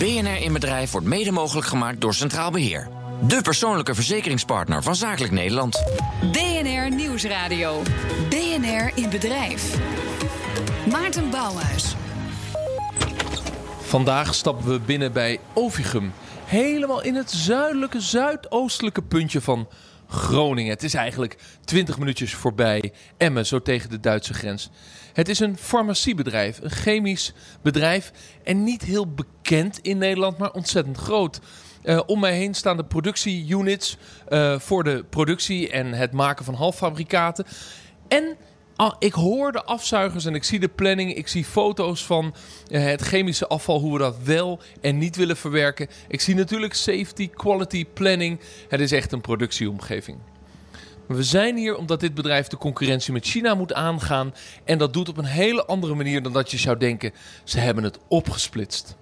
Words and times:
BNR 0.00 0.42
in 0.42 0.52
Bedrijf 0.52 0.90
wordt 0.90 1.06
mede 1.06 1.30
mogelijk 1.30 1.66
gemaakt 1.66 2.00
door 2.00 2.14
Centraal 2.14 2.50
Beheer. 2.50 2.88
De 3.26 3.42
persoonlijke 3.42 3.94
verzekeringspartner 3.94 4.82
van 4.82 4.96
Zakelijk 4.96 5.32
Nederland. 5.32 5.82
BNR 6.32 6.94
Nieuwsradio. 6.94 7.82
BNR 8.28 8.90
in 8.94 9.10
Bedrijf. 9.10 9.78
Maarten 10.90 11.30
Bouwhuis. 11.30 11.94
Vandaag 13.80 14.34
stappen 14.34 14.72
we 14.72 14.80
binnen 14.80 15.12
bij 15.12 15.40
Ovigum. 15.54 16.12
Helemaal 16.44 17.02
in 17.02 17.14
het 17.14 17.30
zuidelijke, 17.30 18.00
zuidoostelijke 18.00 19.02
puntje 19.02 19.40
van 19.40 19.68
Groningen. 20.10 20.72
Het 20.72 20.82
is 20.82 20.94
eigenlijk 20.94 21.36
20 21.64 21.98
minuutjes 21.98 22.34
voorbij 22.34 22.92
Emmen, 23.16 23.46
zo 23.46 23.62
tegen 23.62 23.90
de 23.90 24.00
Duitse 24.00 24.34
grens. 24.34 24.70
Het 25.12 25.28
is 25.28 25.38
een 25.38 25.56
farmaciebedrijf, 25.58 26.58
een 26.62 26.70
chemisch 26.70 27.32
bedrijf. 27.62 28.12
En 28.44 28.64
niet 28.64 28.82
heel 28.82 29.14
bekend 29.14 29.78
in 29.78 29.98
Nederland, 29.98 30.38
maar 30.38 30.52
ontzettend 30.52 30.96
groot. 30.96 31.40
Uh, 31.84 32.00
om 32.06 32.20
mij 32.20 32.36
heen 32.36 32.54
staan 32.54 32.76
de 32.76 32.84
productieunits 32.84 33.96
uh, 34.28 34.58
voor 34.58 34.84
de 34.84 35.04
productie 35.10 35.70
en 35.70 35.92
het 35.92 36.12
maken 36.12 36.44
van 36.44 36.54
halffabrikaten. 36.54 37.46
En 38.08 38.36
ik 38.98 39.12
hoor 39.12 39.52
de 39.52 39.64
afzuigers 39.64 40.24
en 40.24 40.34
ik 40.34 40.44
zie 40.44 40.60
de 40.60 40.68
planning. 40.68 41.14
Ik 41.14 41.28
zie 41.28 41.44
foto's 41.44 42.04
van 42.04 42.34
uh, 42.70 42.84
het 42.84 43.00
chemische 43.00 43.46
afval, 43.46 43.80
hoe 43.80 43.92
we 43.92 43.98
dat 43.98 44.16
wel 44.24 44.60
en 44.80 44.98
niet 44.98 45.16
willen 45.16 45.36
verwerken. 45.36 45.88
Ik 46.08 46.20
zie 46.20 46.34
natuurlijk 46.34 46.74
safety, 46.74 47.30
quality, 47.30 47.86
planning. 47.86 48.40
Het 48.68 48.80
is 48.80 48.92
echt 48.92 49.12
een 49.12 49.20
productieomgeving. 49.20 50.18
We 51.06 51.22
zijn 51.22 51.56
hier 51.56 51.76
omdat 51.76 52.00
dit 52.00 52.14
bedrijf 52.14 52.46
de 52.46 52.56
concurrentie 52.56 53.12
met 53.12 53.26
China 53.26 53.54
moet 53.54 53.72
aangaan. 53.72 54.34
En 54.64 54.78
dat 54.78 54.92
doet 54.92 55.08
op 55.08 55.16
een 55.16 55.24
hele 55.24 55.64
andere 55.64 55.94
manier 55.94 56.22
dan 56.22 56.32
dat 56.32 56.50
je 56.50 56.58
zou 56.58 56.76
denken. 56.76 57.12
Ze 57.44 57.58
hebben 57.58 57.84
het 57.84 57.98
opgesplitst. 58.08 58.96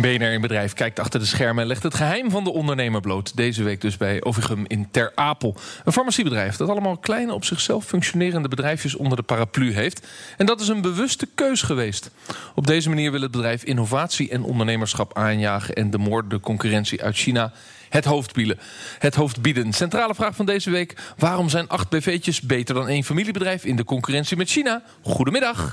BNR 0.00 0.32
in 0.32 0.40
Bedrijf 0.40 0.72
kijkt 0.72 0.98
achter 0.98 1.20
de 1.20 1.26
schermen 1.26 1.62
en 1.62 1.68
legt 1.68 1.82
het 1.82 1.94
geheim 1.94 2.30
van 2.30 2.44
de 2.44 2.52
ondernemer 2.52 3.00
bloot. 3.00 3.36
Deze 3.36 3.62
week 3.62 3.80
dus 3.80 3.96
bij 3.96 4.24
Ovigum 4.24 4.64
in 4.66 4.90
Ter 4.90 5.12
Apel. 5.14 5.56
Een 5.84 5.92
farmaciebedrijf 5.92 6.56
dat 6.56 6.68
allemaal 6.68 6.96
kleine 6.96 7.34
op 7.34 7.44
zichzelf 7.44 7.84
functionerende 7.84 8.48
bedrijfjes 8.48 8.94
onder 8.94 9.16
de 9.16 9.22
paraplu 9.22 9.72
heeft. 9.72 10.06
En 10.36 10.46
dat 10.46 10.60
is 10.60 10.68
een 10.68 10.80
bewuste 10.80 11.28
keus 11.34 11.62
geweest. 11.62 12.10
Op 12.54 12.66
deze 12.66 12.88
manier 12.88 13.10
wil 13.10 13.20
het 13.20 13.30
bedrijf 13.30 13.64
innovatie 13.64 14.30
en 14.30 14.42
ondernemerschap 14.42 15.16
aanjagen 15.16 15.74
en 15.74 15.90
de 15.90 15.98
moordende 15.98 16.40
concurrentie 16.40 17.02
uit 17.02 17.16
China 17.16 17.52
het 17.88 18.04
hoofd 18.04 18.32
bieden. 18.32 18.58
Het 18.98 19.14
hoofd 19.14 19.42
bieden. 19.42 19.72
Centrale 19.72 20.14
vraag 20.14 20.34
van 20.36 20.46
deze 20.46 20.70
week. 20.70 20.94
Waarom 21.16 21.48
zijn 21.48 21.68
acht 21.68 21.88
BV'tjes 21.88 22.40
beter 22.40 22.74
dan 22.74 22.88
één 22.88 23.04
familiebedrijf 23.04 23.64
in 23.64 23.76
de 23.76 23.84
concurrentie 23.84 24.36
met 24.36 24.48
China? 24.48 24.82
Goedemiddag. 25.02 25.72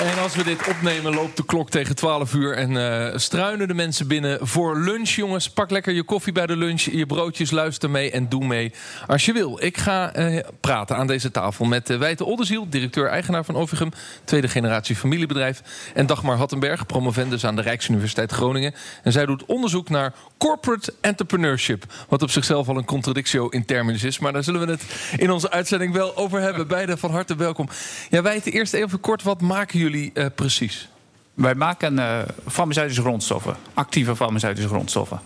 En 0.00 0.18
als 0.22 0.34
we 0.34 0.44
dit 0.44 0.68
opnemen, 0.68 1.14
loopt 1.14 1.36
de 1.36 1.44
klok 1.44 1.70
tegen 1.70 1.94
12 1.96 2.34
uur 2.34 2.56
en 2.56 2.70
uh, 2.70 3.18
struinen 3.18 3.68
de 3.68 3.74
mensen 3.74 4.08
binnen 4.08 4.46
voor 4.46 4.78
lunch. 4.78 5.08
Jongens, 5.08 5.50
pak 5.50 5.70
lekker 5.70 5.92
je 5.92 6.02
koffie 6.02 6.32
bij 6.32 6.46
de 6.46 6.56
lunch, 6.56 6.80
je 6.80 7.06
broodjes, 7.06 7.50
luister 7.50 7.90
mee 7.90 8.10
en 8.10 8.28
doe 8.28 8.46
mee 8.46 8.72
als 9.06 9.24
je 9.24 9.32
wil. 9.32 9.62
Ik 9.62 9.78
ga 9.78 10.16
uh, 10.16 10.40
praten 10.60 10.96
aan 10.96 11.06
deze 11.06 11.30
tafel 11.30 11.64
met 11.64 11.90
uh, 11.90 11.98
Wijte 11.98 12.24
Oldenziel, 12.24 12.68
directeur-eigenaar 12.68 13.44
van 13.44 13.56
Ovigum, 13.56 13.90
tweede 14.24 14.48
generatie 14.48 14.96
familiebedrijf. 14.96 15.62
En 15.94 16.06
Dagmar 16.06 16.36
Hattenberg, 16.36 16.86
promovendus 16.86 17.46
aan 17.46 17.56
de 17.56 17.62
Rijksuniversiteit 17.62 18.32
Groningen. 18.32 18.74
En 19.02 19.12
zij 19.12 19.26
doet 19.26 19.44
onderzoek 19.44 19.88
naar 19.88 20.14
corporate 20.38 20.94
entrepreneurship. 21.00 21.84
Wat 22.08 22.22
op 22.22 22.30
zichzelf 22.30 22.68
al 22.68 22.76
een 22.76 22.84
contradictio 22.84 23.48
in 23.48 23.64
terminus 23.64 24.02
is. 24.02 24.18
Maar 24.18 24.32
daar 24.32 24.44
zullen 24.44 24.66
we 24.66 24.72
het 24.72 24.82
in 25.16 25.30
onze 25.30 25.50
uitzending 25.50 25.92
wel 25.92 26.16
over 26.16 26.40
hebben. 26.40 26.68
Beide 26.68 26.96
van 26.96 27.10
harte 27.10 27.36
welkom. 27.36 27.68
Ja, 28.10 28.22
Wijte, 28.22 28.50
eerst 28.50 28.74
even 28.74 29.00
kort, 29.00 29.22
wat 29.22 29.40
maken 29.40 29.78
jullie? 29.82 30.10
uh, 30.14 30.26
precies? 30.34 30.88
Wij 31.34 31.54
maken 31.54 31.94
uh, 31.94 32.18
farmaceutische 32.48 33.02
grondstoffen, 33.02 33.56
actieve 33.74 34.16
farmaceutische 34.16 34.68
grondstoffen. 34.68 35.20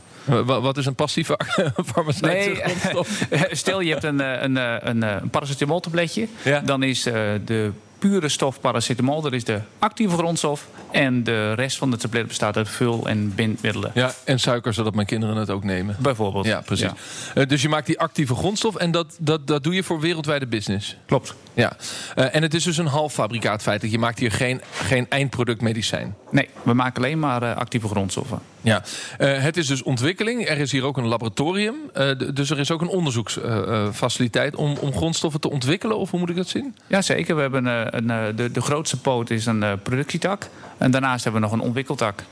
Wat 0.44 0.76
is 0.76 0.86
een 0.86 0.94
passieve 0.94 1.38
farmaceutische 1.92 2.50
nee, 2.50 2.70
grondstof? 2.70 3.28
Stel 3.50 3.80
je 3.80 3.90
hebt 3.90 4.04
een, 4.04 4.18
een, 4.44 4.56
een, 4.88 5.02
een 5.02 5.30
paracetamoltabletje. 5.30 6.28
Ja. 6.44 6.60
Dan 6.60 6.82
is 6.82 7.02
de 7.02 7.72
pure 7.98 8.28
stof 8.28 8.60
paracetamol. 8.60 9.20
Dat 9.20 9.32
is 9.32 9.44
de 9.44 9.60
actieve 9.78 10.16
grondstof. 10.16 10.66
En 10.90 11.24
de 11.24 11.52
rest 11.52 11.78
van 11.78 11.90
de 11.90 11.96
tablet 11.96 12.26
bestaat 12.26 12.56
uit 12.56 12.68
vul- 12.68 13.08
en 13.08 13.34
bindmiddelen. 13.34 13.90
Ja, 13.94 14.12
en 14.24 14.40
suiker, 14.40 14.74
zodat 14.74 14.94
mijn 14.94 15.06
kinderen 15.06 15.36
het 15.36 15.50
ook 15.50 15.64
nemen. 15.64 15.96
Bijvoorbeeld. 15.98 16.46
Ja, 16.46 16.60
precies. 16.60 16.90
Ja. 17.34 17.42
Uh, 17.42 17.48
dus 17.48 17.62
je 17.62 17.68
maakt 17.68 17.86
die 17.86 17.98
actieve 17.98 18.34
grondstof 18.34 18.76
en 18.76 18.90
dat, 18.90 19.16
dat, 19.20 19.46
dat 19.46 19.64
doe 19.64 19.74
je 19.74 19.82
voor 19.82 20.00
wereldwijde 20.00 20.46
business. 20.46 20.96
Klopt. 21.06 21.34
Ja. 21.54 21.76
Uh, 22.16 22.34
en 22.34 22.42
het 22.42 22.54
is 22.54 22.64
dus 22.64 22.76
een 22.76 22.86
halffabrikaat 22.86 23.62
feitelijk. 23.62 23.94
Je 23.94 24.00
maakt 24.00 24.18
hier 24.18 24.32
geen, 24.32 24.60
geen 24.72 25.06
eindproduct 25.08 25.60
medicijn. 25.60 26.14
Nee, 26.30 26.48
we 26.62 26.72
maken 26.72 27.02
alleen 27.02 27.18
maar 27.18 27.42
uh, 27.42 27.56
actieve 27.56 27.88
grondstoffen. 27.88 28.38
Ja, 28.66 28.82
uh, 29.18 29.42
het 29.42 29.56
is 29.56 29.66
dus 29.66 29.82
ontwikkeling. 29.82 30.48
Er 30.48 30.58
is 30.58 30.72
hier 30.72 30.84
ook 30.84 30.96
een 30.96 31.06
laboratorium. 31.06 31.74
Uh, 31.96 32.10
dus 32.34 32.50
er 32.50 32.58
is 32.58 32.70
ook 32.70 32.80
een 32.80 32.88
onderzoeksfaciliteit 32.88 34.54
uh, 34.54 34.58
om, 34.60 34.76
om 34.76 34.92
grondstoffen 34.92 35.40
te 35.40 35.50
ontwikkelen. 35.50 35.98
Of 35.98 36.10
hoe 36.10 36.20
moet 36.20 36.30
ik 36.30 36.36
dat 36.36 36.48
zien? 36.48 36.76
Jazeker. 36.86 37.34
We 37.34 37.40
hebben 37.40 37.66
een, 37.66 38.10
een, 38.10 38.36
de, 38.36 38.50
de 38.50 38.60
grootste 38.60 39.00
poot 39.00 39.30
is 39.30 39.46
een 39.46 39.64
productietak. 39.82 40.48
En 40.78 40.90
daarnaast 40.90 41.24
hebben 41.24 41.42
we 41.42 41.46
nog 41.46 41.56
een 41.56 41.64
ontwikkeltak. 41.64 42.22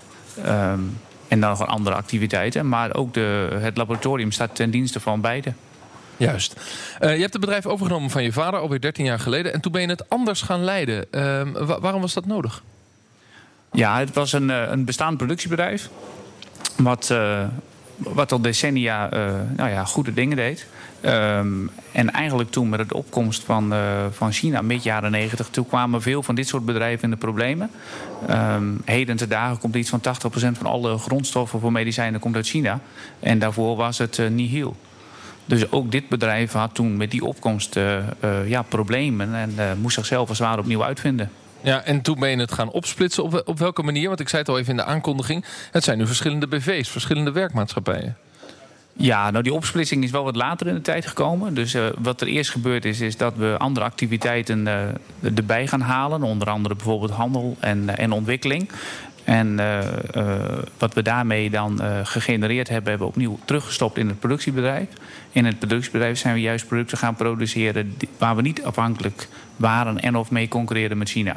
Um, 0.46 0.98
en 1.28 1.40
dan 1.40 1.50
nog 1.50 1.66
andere 1.66 1.96
activiteiten. 1.96 2.68
Maar 2.68 2.94
ook 2.94 3.14
de, 3.14 3.56
het 3.60 3.76
laboratorium 3.76 4.32
staat 4.32 4.54
ten 4.54 4.70
dienste 4.70 5.00
van 5.00 5.20
beide. 5.20 5.52
Juist. 6.16 6.54
je 7.00 7.06
hebt 7.06 7.32
het 7.32 7.40
bedrijf 7.40 7.66
overgenomen 7.66 8.10
van 8.10 8.22
je 8.22 8.32
vader 8.32 8.60
alweer 8.60 8.80
13 8.80 9.04
jaar 9.04 9.20
geleden. 9.20 9.52
En 9.52 9.60
toen 9.60 9.72
ben 9.72 9.80
je 9.80 9.88
het 9.88 10.08
anders 10.08 10.42
gaan 10.42 10.64
leiden. 10.64 11.06
Ehm, 11.10 11.52
waarom 11.80 12.00
was 12.00 12.14
dat 12.14 12.26
nodig? 12.26 12.62
Ja, 13.72 13.98
het 13.98 14.14
was 14.14 14.32
een, 14.32 14.48
een 14.48 14.84
bestaand 14.84 15.16
productiebedrijf. 15.16 15.90
Wat, 16.76 17.08
uh, 17.12 17.44
wat 17.96 18.32
al 18.32 18.40
decennia 18.40 19.12
uh, 19.12 19.32
nou 19.56 19.70
ja, 19.70 19.84
goede 19.84 20.12
dingen 20.12 20.36
deed. 20.36 20.66
Um, 21.02 21.70
en 21.92 22.10
eigenlijk 22.10 22.50
toen 22.50 22.68
met 22.68 22.88
de 22.88 22.94
opkomst 22.94 23.42
van, 23.42 23.72
uh, 23.72 24.04
van 24.10 24.32
China, 24.32 24.62
mid 24.62 24.82
jaren 24.82 25.10
negentig, 25.10 25.48
toen 25.48 25.68
kwamen 25.68 26.02
veel 26.02 26.22
van 26.22 26.34
dit 26.34 26.48
soort 26.48 26.64
bedrijven 26.64 27.04
in 27.04 27.10
de 27.10 27.16
problemen. 27.16 27.70
Um, 28.30 28.80
heden 28.84 29.16
te 29.16 29.26
dagen 29.26 29.58
komt 29.58 29.74
iets 29.74 29.90
van 29.90 30.00
80% 30.00 30.02
van 30.32 30.66
alle 30.66 30.98
grondstoffen 30.98 31.60
voor 31.60 31.72
medicijnen 31.72 32.20
komt 32.20 32.36
uit 32.36 32.46
China. 32.46 32.80
En 33.20 33.38
daarvoor 33.38 33.76
was 33.76 33.98
het 33.98 34.18
uh, 34.18 34.28
nihil. 34.28 34.76
Dus 35.44 35.72
ook 35.72 35.90
dit 35.90 36.08
bedrijf 36.08 36.52
had 36.52 36.74
toen 36.74 36.96
met 36.96 37.10
die 37.10 37.24
opkomst 37.24 37.78
ja, 38.46 38.62
problemen 38.62 39.34
en 39.34 39.78
moest 39.80 39.94
zichzelf 39.94 40.28
als 40.28 40.38
zwaar 40.38 40.58
opnieuw 40.58 40.84
uitvinden. 40.84 41.30
Ja, 41.64 41.84
en 41.84 42.02
toen 42.02 42.18
ben 42.18 42.30
je 42.30 42.36
het 42.36 42.52
gaan 42.52 42.70
opsplitsen. 42.70 43.22
Op, 43.22 43.42
op 43.44 43.58
welke 43.58 43.82
manier? 43.82 44.08
Want 44.08 44.20
ik 44.20 44.28
zei 44.28 44.42
het 44.42 44.50
al 44.50 44.58
even 44.58 44.70
in 44.70 44.76
de 44.76 44.84
aankondiging. 44.84 45.44
Het 45.70 45.84
zijn 45.84 45.98
nu 45.98 46.06
verschillende 46.06 46.46
BV's, 46.46 46.88
verschillende 46.88 47.32
werkmaatschappijen. 47.32 48.16
Ja, 48.96 49.30
nou 49.30 49.42
die 49.42 49.54
opsplitsing 49.54 50.04
is 50.04 50.10
wel 50.10 50.24
wat 50.24 50.36
later 50.36 50.66
in 50.66 50.74
de 50.74 50.80
tijd 50.80 51.06
gekomen. 51.06 51.54
Dus 51.54 51.74
uh, 51.74 51.86
wat 51.98 52.20
er 52.20 52.26
eerst 52.26 52.50
gebeurd 52.50 52.84
is, 52.84 53.00
is 53.00 53.16
dat 53.16 53.34
we 53.36 53.54
andere 53.58 53.86
activiteiten 53.86 54.66
uh, 54.66 55.36
erbij 55.36 55.66
gaan 55.66 55.80
halen. 55.80 56.22
Onder 56.22 56.50
andere 56.50 56.74
bijvoorbeeld 56.74 57.10
handel 57.10 57.56
en, 57.60 57.82
uh, 57.82 57.98
en 57.98 58.12
ontwikkeling. 58.12 58.70
En 59.24 59.56
wat 60.78 60.94
we 60.94 61.02
daarmee 61.02 61.50
dan 61.50 61.80
gegenereerd 62.04 62.68
hebben, 62.68 62.88
hebben 62.90 63.06
we 63.06 63.12
opnieuw 63.12 63.38
teruggestopt 63.44 63.98
in 63.98 64.08
het 64.08 64.18
productiebedrijf. 64.18 64.88
In 65.32 65.44
het 65.44 65.58
productiebedrijf 65.58 66.18
zijn 66.18 66.34
we 66.34 66.40
juist 66.40 66.66
producten 66.66 66.98
gaan 66.98 67.14
produceren 67.14 67.96
waar 68.18 68.36
we 68.36 68.42
niet 68.42 68.64
afhankelijk 68.64 69.28
waren 69.56 70.00
en 70.00 70.16
of 70.16 70.30
mee 70.30 70.48
concurreren 70.48 70.98
met 70.98 71.08
China. 71.08 71.36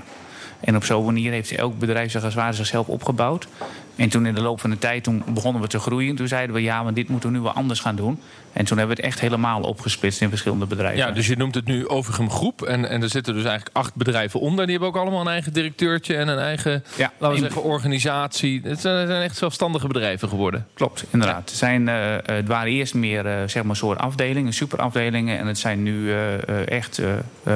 En 0.59 0.75
op 0.75 0.83
zo'n 0.83 1.05
manier 1.05 1.31
heeft 1.31 1.51
elk 1.51 1.79
bedrijf 1.79 2.11
zich 2.11 2.23
als 2.23 2.55
zichzelf 2.55 2.87
opgebouwd. 2.87 3.47
En 3.95 4.09
toen 4.09 4.25
in 4.25 4.35
de 4.35 4.41
loop 4.41 4.59
van 4.61 4.69
de 4.69 4.77
tijd 4.77 5.03
toen 5.03 5.23
begonnen 5.27 5.61
we 5.61 5.67
te 5.67 5.79
groeien. 5.79 6.15
Toen 6.15 6.27
zeiden 6.27 6.55
we 6.55 6.61
ja, 6.61 6.83
maar 6.83 6.93
dit 6.93 7.09
moeten 7.09 7.29
we 7.29 7.37
nu 7.37 7.41
wel 7.41 7.51
anders 7.51 7.79
gaan 7.79 7.95
doen. 7.95 8.19
En 8.57 8.65
toen 8.65 8.77
hebben 8.77 8.95
we 8.95 9.01
het 9.01 9.11
echt 9.11 9.21
helemaal 9.21 9.61
opgesplitst 9.61 10.21
in 10.21 10.29
verschillende 10.29 10.65
bedrijven. 10.65 10.97
Ja, 10.97 11.11
dus 11.11 11.27
je 11.27 11.37
noemt 11.37 11.55
het 11.55 11.65
nu 11.65 11.87
Overgem 11.87 12.29
Groep. 12.29 12.61
En, 12.61 12.89
en 12.89 13.01
er 13.01 13.09
zitten 13.09 13.33
dus 13.33 13.43
eigenlijk 13.43 13.77
acht 13.77 13.95
bedrijven 13.95 14.39
onder. 14.39 14.65
Die 14.65 14.71
hebben 14.71 14.89
ook 14.89 15.01
allemaal 15.01 15.21
een 15.21 15.27
eigen 15.27 15.53
directeurtje 15.53 16.15
en 16.15 16.27
een 16.27 16.39
eigen 16.39 16.83
ja, 16.95 17.11
laten 17.17 17.37
we 17.37 17.43
zeggen, 17.43 17.63
organisatie. 17.63 18.61
Het 18.63 18.79
zijn 18.79 19.21
echt 19.21 19.37
zelfstandige 19.37 19.87
bedrijven 19.87 20.29
geworden. 20.29 20.67
Klopt, 20.73 21.05
inderdaad. 21.09 21.49
Het, 21.49 21.57
zijn, 21.57 21.87
uh, 21.87 22.15
het 22.25 22.47
waren 22.47 22.71
eerst 22.71 22.93
meer 22.93 23.25
uh, 23.25 23.31
zeg 23.45 23.63
maar 23.63 23.75
soort 23.75 23.99
afdelingen, 23.99 24.53
superafdelingen. 24.53 25.37
En 25.37 25.47
het 25.47 25.59
zijn 25.59 25.83
nu 25.83 25.99
uh, 25.99 26.67
echt 26.67 27.01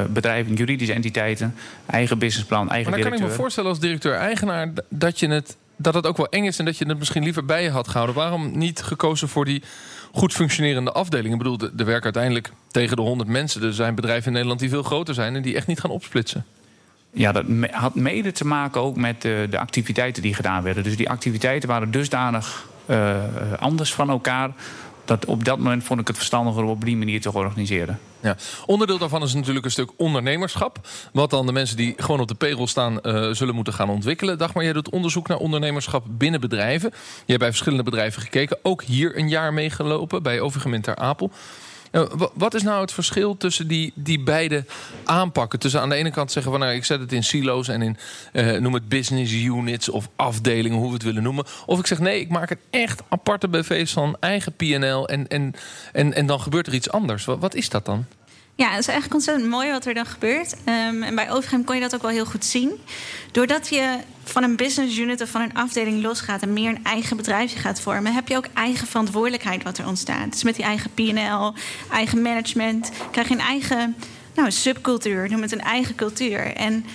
bedrijven, 0.09 0.53
juridische 0.53 0.93
entiteiten, 0.93 1.55
eigen 1.85 2.17
businessplan, 2.17 2.69
eigen 2.69 2.91
maar 2.91 2.99
dan 2.99 3.09
kan 3.09 3.19
ik 3.19 3.25
me 3.25 3.33
voorstellen 3.33 3.69
als 3.69 3.79
directeur-eigenaar 3.79 4.69
dat 4.89 5.19
je 5.19 5.27
het 5.27 5.57
dat 5.81 5.93
het 5.93 6.05
ook 6.05 6.17
wel 6.17 6.29
eng 6.29 6.45
is 6.45 6.59
en 6.59 6.65
dat 6.65 6.77
je 6.77 6.85
het 6.85 6.97
misschien 6.97 7.23
liever 7.23 7.45
bij 7.45 7.63
je 7.63 7.69
had 7.69 7.87
gehouden. 7.87 8.15
Waarom 8.15 8.57
niet 8.57 8.81
gekozen 8.81 9.29
voor 9.29 9.45
die 9.45 9.63
goed 10.11 10.33
functionerende 10.33 10.91
afdeling? 10.91 11.31
Ik 11.33 11.37
bedoel, 11.37 11.59
er 11.77 11.85
werken 11.85 12.03
uiteindelijk 12.03 12.51
tegen 12.67 12.95
de 12.95 13.01
100 13.01 13.29
mensen. 13.29 13.63
Er 13.63 13.73
zijn 13.73 13.95
bedrijven 13.95 14.25
in 14.25 14.31
Nederland 14.31 14.59
die 14.59 14.69
veel 14.69 14.83
groter 14.83 15.13
zijn 15.13 15.35
en 15.35 15.41
die 15.41 15.55
echt 15.55 15.67
niet 15.67 15.79
gaan 15.79 15.91
opsplitsen. 15.91 16.45
Ja, 17.13 17.31
dat 17.31 17.45
had 17.71 17.95
mede 17.95 18.31
te 18.31 18.45
maken 18.45 18.81
ook 18.81 18.95
met 18.95 19.21
de, 19.21 19.47
de 19.49 19.59
activiteiten 19.59 20.21
die 20.21 20.33
gedaan 20.33 20.63
werden. 20.63 20.83
Dus 20.83 20.97
die 20.97 21.09
activiteiten 21.09 21.69
waren 21.69 21.91
dusdanig 21.91 22.69
uh, 22.85 23.15
anders 23.59 23.93
van 23.93 24.09
elkaar 24.09 24.51
dat, 25.19 25.25
op 25.25 25.45
dat 25.45 25.57
moment 25.57 25.83
vond 25.83 25.99
ik 25.99 26.07
het 26.07 26.15
verstandiger 26.15 26.63
om 26.63 26.69
op 26.69 26.85
die 26.85 26.97
manier 26.97 27.21
te 27.21 27.33
organiseren. 27.33 27.99
Ja. 28.19 28.35
Onderdeel 28.65 28.97
daarvan 28.97 29.23
is 29.23 29.33
natuurlijk 29.33 29.65
een 29.65 29.71
stuk 29.71 29.91
ondernemerschap. 29.97 30.87
Wat 31.13 31.29
dan 31.29 31.45
de 31.45 31.51
mensen 31.51 31.77
die 31.77 31.93
gewoon 31.97 32.19
op 32.19 32.27
de 32.27 32.35
payroll 32.35 32.67
staan 32.67 32.99
uh, 33.03 33.31
zullen 33.31 33.55
moeten 33.55 33.73
gaan 33.73 33.89
ontwikkelen. 33.89 34.37
Dagmar, 34.37 34.63
jij 34.63 34.73
doet 34.73 34.89
onderzoek 34.89 35.27
naar 35.27 35.37
ondernemerschap 35.37 36.05
binnen 36.07 36.41
bedrijven. 36.41 36.89
Je 36.93 37.25
hebt 37.25 37.39
bij 37.39 37.49
verschillende 37.49 37.83
bedrijven 37.83 38.21
gekeken. 38.21 38.57
Ook 38.61 38.83
hier 38.83 39.17
een 39.17 39.29
jaar 39.29 39.53
meegelopen 39.53 40.23
bij 40.23 40.39
Overgemeen 40.39 40.81
ter 40.81 40.95
Apel. 40.95 41.31
Wat 42.33 42.53
is 42.53 42.63
nou 42.63 42.81
het 42.81 42.91
verschil 42.91 43.37
tussen 43.37 43.67
die, 43.67 43.91
die 43.95 44.19
beide 44.19 44.65
aanpakken? 45.03 45.59
Tussen 45.59 45.81
aan 45.81 45.89
de 45.89 45.95
ene 45.95 46.11
kant 46.11 46.31
zeggen 46.31 46.51
van 46.51 46.61
nou, 46.61 46.73
ik 46.73 46.85
zet 46.85 46.99
het 46.99 47.11
in 47.11 47.23
silo's 47.23 47.67
en 47.67 47.81
in 47.81 47.97
uh, 48.33 48.57
noem 48.57 48.73
het 48.73 48.89
business 48.89 49.33
units 49.33 49.89
of 49.89 50.09
afdelingen, 50.15 50.77
hoe 50.77 50.87
we 50.87 50.93
het 50.93 51.03
willen 51.03 51.23
noemen. 51.23 51.45
Of 51.65 51.79
ik 51.79 51.87
zeg 51.87 51.99
nee, 51.99 52.19
ik 52.19 52.29
maak 52.29 52.49
het 52.49 52.59
echt 52.69 53.01
aparte 53.09 53.47
BV's 53.47 53.91
van 53.91 54.17
eigen 54.19 54.53
PNL 54.53 55.07
en, 55.07 55.27
en, 55.27 55.53
en, 55.91 56.13
en 56.13 56.25
dan 56.25 56.41
gebeurt 56.41 56.67
er 56.67 56.73
iets 56.73 56.91
anders. 56.91 57.25
Wat, 57.25 57.39
wat 57.39 57.55
is 57.55 57.69
dat 57.69 57.85
dan? 57.85 58.05
Ja, 58.55 58.69
het 58.69 58.79
is 58.79 58.87
eigenlijk 58.87 59.13
ontzettend 59.13 59.49
mooi 59.49 59.71
wat 59.71 59.85
er 59.85 59.93
dan 59.93 60.05
gebeurt. 60.05 60.53
Um, 60.53 61.03
en 61.03 61.15
bij 61.15 61.31
Overgem 61.31 61.63
kon 61.63 61.75
je 61.75 61.81
dat 61.81 61.95
ook 61.95 62.01
wel 62.01 62.11
heel 62.11 62.25
goed 62.25 62.45
zien. 62.45 62.71
Doordat 63.31 63.69
je 63.69 63.97
van 64.23 64.43
een 64.43 64.55
business 64.55 64.97
unit 64.97 65.21
of 65.21 65.29
van 65.29 65.41
een 65.41 65.53
afdeling 65.53 66.01
losgaat 66.01 66.41
en 66.41 66.53
meer 66.53 66.69
een 66.69 66.83
eigen 66.83 67.17
bedrijfje 67.17 67.59
gaat 67.59 67.81
vormen, 67.81 68.13
heb 68.13 68.27
je 68.27 68.37
ook 68.37 68.47
eigen 68.53 68.87
verantwoordelijkheid 68.87 69.63
wat 69.63 69.77
er 69.77 69.87
ontstaat. 69.87 70.31
Dus 70.31 70.43
met 70.43 70.55
die 70.55 70.65
eigen 70.65 70.91
PL, 70.93 71.59
eigen 71.91 72.21
management, 72.21 72.91
krijg 73.11 73.27
je 73.27 73.33
een 73.33 73.39
eigen 73.39 73.95
nou, 74.35 74.51
subcultuur, 74.51 75.29
noem 75.29 75.41
het 75.41 75.51
een 75.51 75.61
eigen 75.61 75.95
cultuur. 75.95 76.55
En 76.55 76.85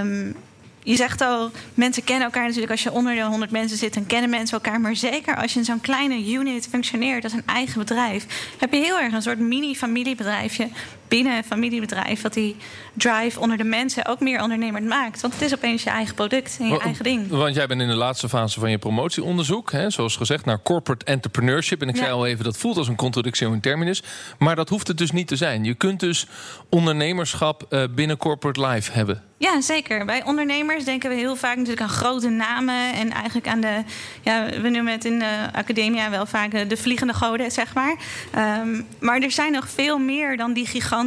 um, 0.00 0.36
je 0.82 0.96
zegt 0.96 1.20
al, 1.20 1.50
mensen 1.74 2.04
kennen 2.04 2.24
elkaar 2.24 2.42
natuurlijk. 2.42 2.70
Als 2.70 2.82
je 2.82 2.92
onder 2.92 3.14
de 3.14 3.22
100 3.22 3.50
mensen 3.50 3.76
zit, 3.76 3.94
dan 3.94 4.06
kennen 4.06 4.30
mensen 4.30 4.60
elkaar. 4.62 4.80
Maar 4.80 4.96
zeker 4.96 5.36
als 5.36 5.52
je 5.52 5.58
in 5.58 5.64
zo'n 5.64 5.80
kleine 5.80 6.32
unit 6.32 6.68
functioneert 6.68 7.24
als 7.24 7.32
een 7.32 7.46
eigen 7.46 7.78
bedrijf, 7.78 8.54
heb 8.58 8.72
je 8.72 8.80
heel 8.80 8.98
erg 8.98 9.12
een 9.12 9.22
soort 9.22 9.38
mini-familiebedrijfje 9.38 10.68
binnen 11.10 11.36
een 11.36 11.44
familiebedrijf. 11.44 12.22
Wat 12.22 12.34
die 12.34 12.56
drive 12.94 13.40
onder 13.40 13.56
de 13.56 13.64
mensen 13.64 14.06
ook 14.06 14.20
meer 14.20 14.42
ondernemend 14.42 14.86
maakt. 14.86 15.20
Want 15.20 15.32
het 15.32 15.42
is 15.42 15.54
opeens 15.54 15.82
je 15.82 15.90
eigen 15.90 16.14
product 16.14 16.56
en 16.60 16.66
je 16.66 16.78
eigen 16.78 17.04
ding. 17.04 17.28
Want 17.28 17.54
jij 17.54 17.66
bent 17.66 17.80
in 17.80 17.88
de 17.88 17.94
laatste 17.94 18.28
fase 18.28 18.60
van 18.60 18.70
je 18.70 18.78
promotieonderzoek. 18.78 19.72
Hè, 19.72 19.90
zoals 19.90 20.16
gezegd, 20.16 20.44
naar 20.44 20.62
corporate 20.62 21.04
entrepreneurship. 21.04 21.82
En 21.82 21.88
ik 21.88 21.96
zei 21.96 22.10
al 22.10 22.26
even, 22.26 22.44
dat 22.44 22.56
voelt 22.56 22.76
als 22.76 22.88
een 22.88 22.96
contradictie 22.96 23.46
in 23.46 23.60
terminus. 23.60 24.02
Maar 24.38 24.56
dat 24.56 24.68
hoeft 24.68 24.88
het 24.88 24.98
dus 24.98 25.10
niet 25.10 25.28
te 25.28 25.36
zijn. 25.36 25.64
Je 25.64 25.74
kunt 25.74 26.00
dus 26.00 26.26
ondernemerschap 26.68 27.66
uh, 27.70 27.82
binnen 27.94 28.16
corporate 28.16 28.66
life 28.66 28.92
hebben. 28.92 29.22
Ja, 29.36 29.60
zeker. 29.60 30.04
Bij 30.04 30.24
ondernemers 30.24 30.84
denken 30.84 31.10
we 31.10 31.16
heel 31.16 31.36
vaak 31.36 31.56
natuurlijk 31.56 31.82
aan 31.82 31.88
grote 31.88 32.28
namen. 32.28 32.94
En 32.94 33.10
eigenlijk 33.10 33.48
aan 33.48 33.60
de, 33.60 33.82
ja, 34.22 34.46
we 34.62 34.68
noemen 34.68 34.92
het 34.92 35.04
in 35.04 35.18
de 35.18 35.48
academia 35.52 36.10
wel 36.10 36.26
vaak 36.26 36.68
de 36.68 36.76
vliegende 36.76 37.14
goden, 37.14 37.50
zeg 37.50 37.74
maar. 37.74 37.96
Um, 38.62 38.86
maar 38.98 39.20
er 39.20 39.30
zijn 39.30 39.52
nog 39.52 39.68
veel 39.68 39.98
meer 39.98 40.36
dan 40.36 40.52
die 40.52 40.66
giganten. 40.66 40.99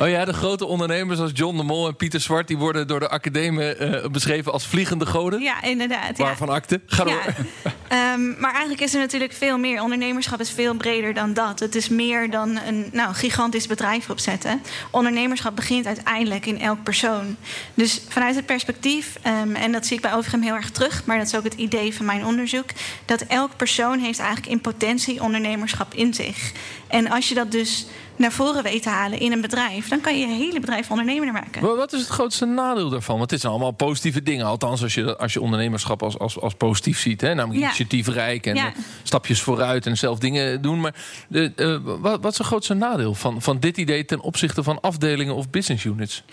Oh 0.00 0.08
ja, 0.08 0.24
de 0.24 0.32
grote 0.32 0.66
ondernemers 0.66 1.18
als 1.18 1.30
John 1.34 1.56
de 1.56 1.62
Mol 1.62 1.86
en 1.88 1.96
Pieter 1.96 2.20
Zwart... 2.20 2.48
die 2.48 2.58
worden 2.58 2.86
door 2.86 3.00
de 3.00 3.08
academie 3.08 3.78
uh, 3.78 4.06
beschreven 4.06 4.52
als 4.52 4.66
vliegende 4.66 5.06
goden. 5.06 5.40
Ja, 5.40 5.62
inderdaad. 5.62 6.18
Waarvan 6.18 6.48
ja. 6.48 6.54
akte? 6.54 6.80
Ga 6.86 7.04
door. 7.04 7.12
Ja. 7.12 7.72
Um, 7.94 8.36
maar 8.38 8.50
eigenlijk 8.50 8.80
is 8.80 8.94
er 8.94 9.00
natuurlijk 9.00 9.32
veel 9.32 9.58
meer. 9.58 9.82
Ondernemerschap 9.82 10.40
is 10.40 10.50
veel 10.50 10.74
breder 10.74 11.14
dan 11.14 11.32
dat. 11.32 11.60
Het 11.60 11.74
is 11.74 11.88
meer 11.88 12.30
dan 12.30 12.58
een 12.66 12.88
nou, 12.92 13.14
gigantisch 13.14 13.66
bedrijf 13.66 14.10
opzetten. 14.10 14.62
Ondernemerschap 14.90 15.56
begint 15.56 15.86
uiteindelijk 15.86 16.46
in 16.46 16.60
elk 16.60 16.82
persoon. 16.82 17.36
Dus 17.74 18.00
vanuit 18.08 18.34
het 18.34 18.46
perspectief, 18.46 19.18
um, 19.42 19.54
en 19.54 19.72
dat 19.72 19.86
zie 19.86 19.96
ik 19.96 20.02
bij 20.02 20.14
Overgem 20.14 20.42
heel 20.42 20.54
erg 20.54 20.70
terug, 20.70 21.04
maar 21.04 21.18
dat 21.18 21.26
is 21.26 21.36
ook 21.36 21.44
het 21.44 21.54
idee 21.54 21.94
van 21.94 22.06
mijn 22.06 22.24
onderzoek, 22.24 22.68
dat 23.04 23.20
elk 23.20 23.56
persoon 23.56 23.98
heeft 23.98 24.18
eigenlijk 24.18 24.50
in 24.50 24.60
potentie 24.60 25.22
ondernemerschap 25.22 25.94
in 25.94 26.14
zich. 26.14 26.52
En 26.86 27.10
als 27.10 27.28
je 27.28 27.34
dat 27.34 27.52
dus 27.52 27.86
naar 28.16 28.32
voren 28.32 28.62
weet 28.62 28.82
te 28.82 28.88
halen 28.88 29.18
in 29.18 29.32
een 29.32 29.40
bedrijf, 29.40 29.88
dan 29.88 30.00
kan 30.00 30.18
je 30.18 30.26
je 30.26 30.32
hele 30.32 30.60
bedrijf 30.60 30.90
ondernemer 30.90 31.32
maken. 31.32 31.76
Wat 31.76 31.92
is 31.92 32.00
het 32.00 32.08
grootste 32.08 32.44
nadeel 32.44 32.88
daarvan? 32.88 33.18
Want 33.18 33.30
dit 33.30 33.40
zijn 33.40 33.52
allemaal 33.52 33.70
positieve 33.70 34.22
dingen. 34.22 34.46
Althans, 34.46 34.82
als 34.82 34.94
je, 34.94 35.16
als 35.16 35.32
je 35.32 35.40
ondernemerschap 35.40 36.02
als, 36.02 36.18
als, 36.18 36.40
als 36.40 36.54
positief 36.54 36.98
ziet. 36.98 37.20
Hè? 37.20 37.34
Namelijk 37.34 37.64
ja. 37.64 37.72
Initiatiefrijk 37.92 38.46
en 38.46 38.54
ja. 38.54 38.72
stapjes 39.02 39.40
vooruit 39.40 39.86
en 39.86 39.96
zelf 39.96 40.18
dingen 40.18 40.62
doen. 40.62 40.80
Maar 40.80 40.94
de, 41.28 41.52
uh, 41.56 41.76
wat, 42.00 42.20
wat 42.20 42.32
is 42.32 42.38
het 42.38 42.46
grootste 42.46 42.74
nadeel 42.74 43.14
van, 43.14 43.42
van 43.42 43.60
dit 43.60 43.76
idee 43.76 44.04
ten 44.04 44.20
opzichte 44.20 44.62
van 44.62 44.80
afdelingen 44.80 45.34
of 45.34 45.50
business 45.50 45.84
units? 45.84 46.24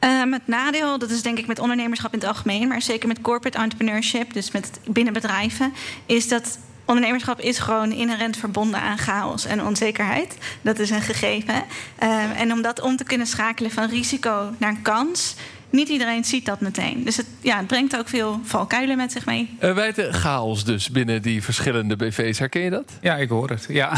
Um, 0.00 0.32
het 0.32 0.46
nadeel, 0.46 0.98
dat 0.98 1.10
is 1.10 1.22
denk 1.22 1.38
ik 1.38 1.46
met 1.46 1.58
ondernemerschap 1.58 2.12
in 2.12 2.18
het 2.18 2.28
algemeen, 2.28 2.68
maar 2.68 2.82
zeker 2.82 3.08
met 3.08 3.20
corporate 3.20 3.58
entrepreneurship, 3.58 4.32
dus 4.32 4.50
met 4.50 4.80
binnen 4.86 5.12
bedrijven, 5.12 5.72
is 6.06 6.28
dat 6.28 6.58
ondernemerschap 6.84 7.40
is 7.40 7.58
gewoon 7.58 7.92
inherent 7.92 8.36
verbonden 8.36 8.80
aan 8.80 8.98
chaos 8.98 9.44
en 9.44 9.64
onzekerheid. 9.64 10.36
Dat 10.62 10.78
is 10.78 10.90
een 10.90 11.02
gegeven. 11.02 11.54
Um, 11.54 12.30
en 12.36 12.52
om 12.52 12.62
dat 12.62 12.80
om 12.80 12.96
te 12.96 13.04
kunnen 13.04 13.26
schakelen 13.26 13.70
van 13.70 13.88
risico 13.88 14.54
naar 14.58 14.76
kans. 14.82 15.34
Niet 15.70 15.88
iedereen 15.88 16.24
ziet 16.24 16.46
dat 16.46 16.60
meteen. 16.60 17.04
Dus 17.04 17.16
het, 17.16 17.26
ja, 17.40 17.56
het 17.56 17.66
brengt 17.66 17.96
ook 17.96 18.08
veel 18.08 18.40
valkuilen 18.44 18.96
met 18.96 19.12
zich 19.12 19.26
mee. 19.26 19.56
Uh, 19.60 19.74
wij 19.74 19.92
de 19.92 20.12
chaos 20.12 20.64
dus 20.64 20.90
binnen 20.90 21.22
die 21.22 21.42
verschillende 21.42 21.96
BV's. 21.96 22.38
Herken 22.38 22.60
je 22.60 22.70
dat? 22.70 22.92
Ja, 23.00 23.16
ik 23.16 23.28
hoor 23.28 23.50
het. 23.50 23.66
Ja. 23.68 23.92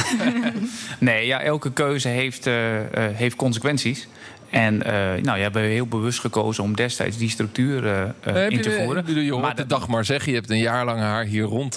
nee, 0.99 1.26
ja, 1.26 1.40
elke 1.40 1.72
keuze 1.72 2.08
heeft, 2.08 2.46
uh, 2.46 2.81
uh, 2.81 2.84
heeft 2.94 3.37
consequenties. 3.37 4.08
En 4.50 4.75
uh, 4.75 4.82
nou, 4.82 5.22
ja, 5.22 5.34
we 5.34 5.40
hebben 5.40 5.62
heel 5.62 5.87
bewust 5.87 6.20
gekozen 6.20 6.64
om 6.64 6.76
destijds 6.76 7.17
die 7.17 7.31
structuur 7.31 7.84
uh, 7.84 8.49
in 8.49 8.61
te 8.61 8.70
voeren. 8.70 9.05
Je, 9.06 9.25
je 9.25 9.31
hoort 9.31 9.43
maar 9.43 9.56
de 9.56 9.66
dag 9.66 9.88
maar 9.88 10.05
zeggen, 10.05 10.32
je 10.32 10.38
hebt 10.38 10.50
een 10.50 10.58
jaar 10.58 10.84
lang 10.84 10.99
haar 10.99 11.25
hier 11.25 11.44
rond, 11.44 11.75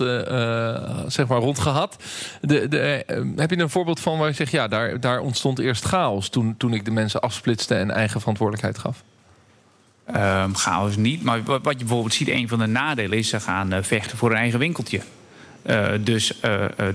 zeg 1.08 1.28
maar 1.28 1.40
rond 1.40 1.60
gehad. 1.60 2.04
De, 2.42 2.68
de, 2.68 3.04
heb 3.36 3.50
je 3.50 3.58
een 3.58 3.70
voorbeeld 3.70 4.00
van 4.00 4.18
waar 4.18 4.28
je 4.28 4.34
zegt, 4.34 4.52
ja, 4.52 4.68
daar, 4.68 5.00
daar 5.00 5.20
ontstond 5.20 5.60
eerst 5.60 5.86
chaos 5.86 6.30
toen, 6.30 6.56
toen 6.58 6.74
ik 6.74 6.86
de 6.86 6.92
mensen 6.92 7.22
afsplitste 7.22 7.76
en 7.76 7.92
eigen 7.92 8.20
verantwoordelijkheid 8.20 8.78
gaf? 8.78 9.04
Um, 10.08 10.56
chaos 10.56 10.96
niet, 10.96 11.24
maar 11.24 11.44
wat 11.44 11.64
je 11.64 11.78
bijvoorbeeld 11.78 12.14
ziet, 12.14 12.30
een 12.30 12.48
van 12.48 12.60
de 12.60 12.66
nadelen 12.66 13.18
is 13.18 13.30
ze 13.30 13.40
gaan 13.40 13.84
vechten 13.84 14.18
voor 14.18 14.32
een 14.32 14.38
eigen 14.38 14.60
winkeltje. 14.60 15.02
Uh, 15.66 15.88
dus 16.02 16.34
uh, 16.36 16.42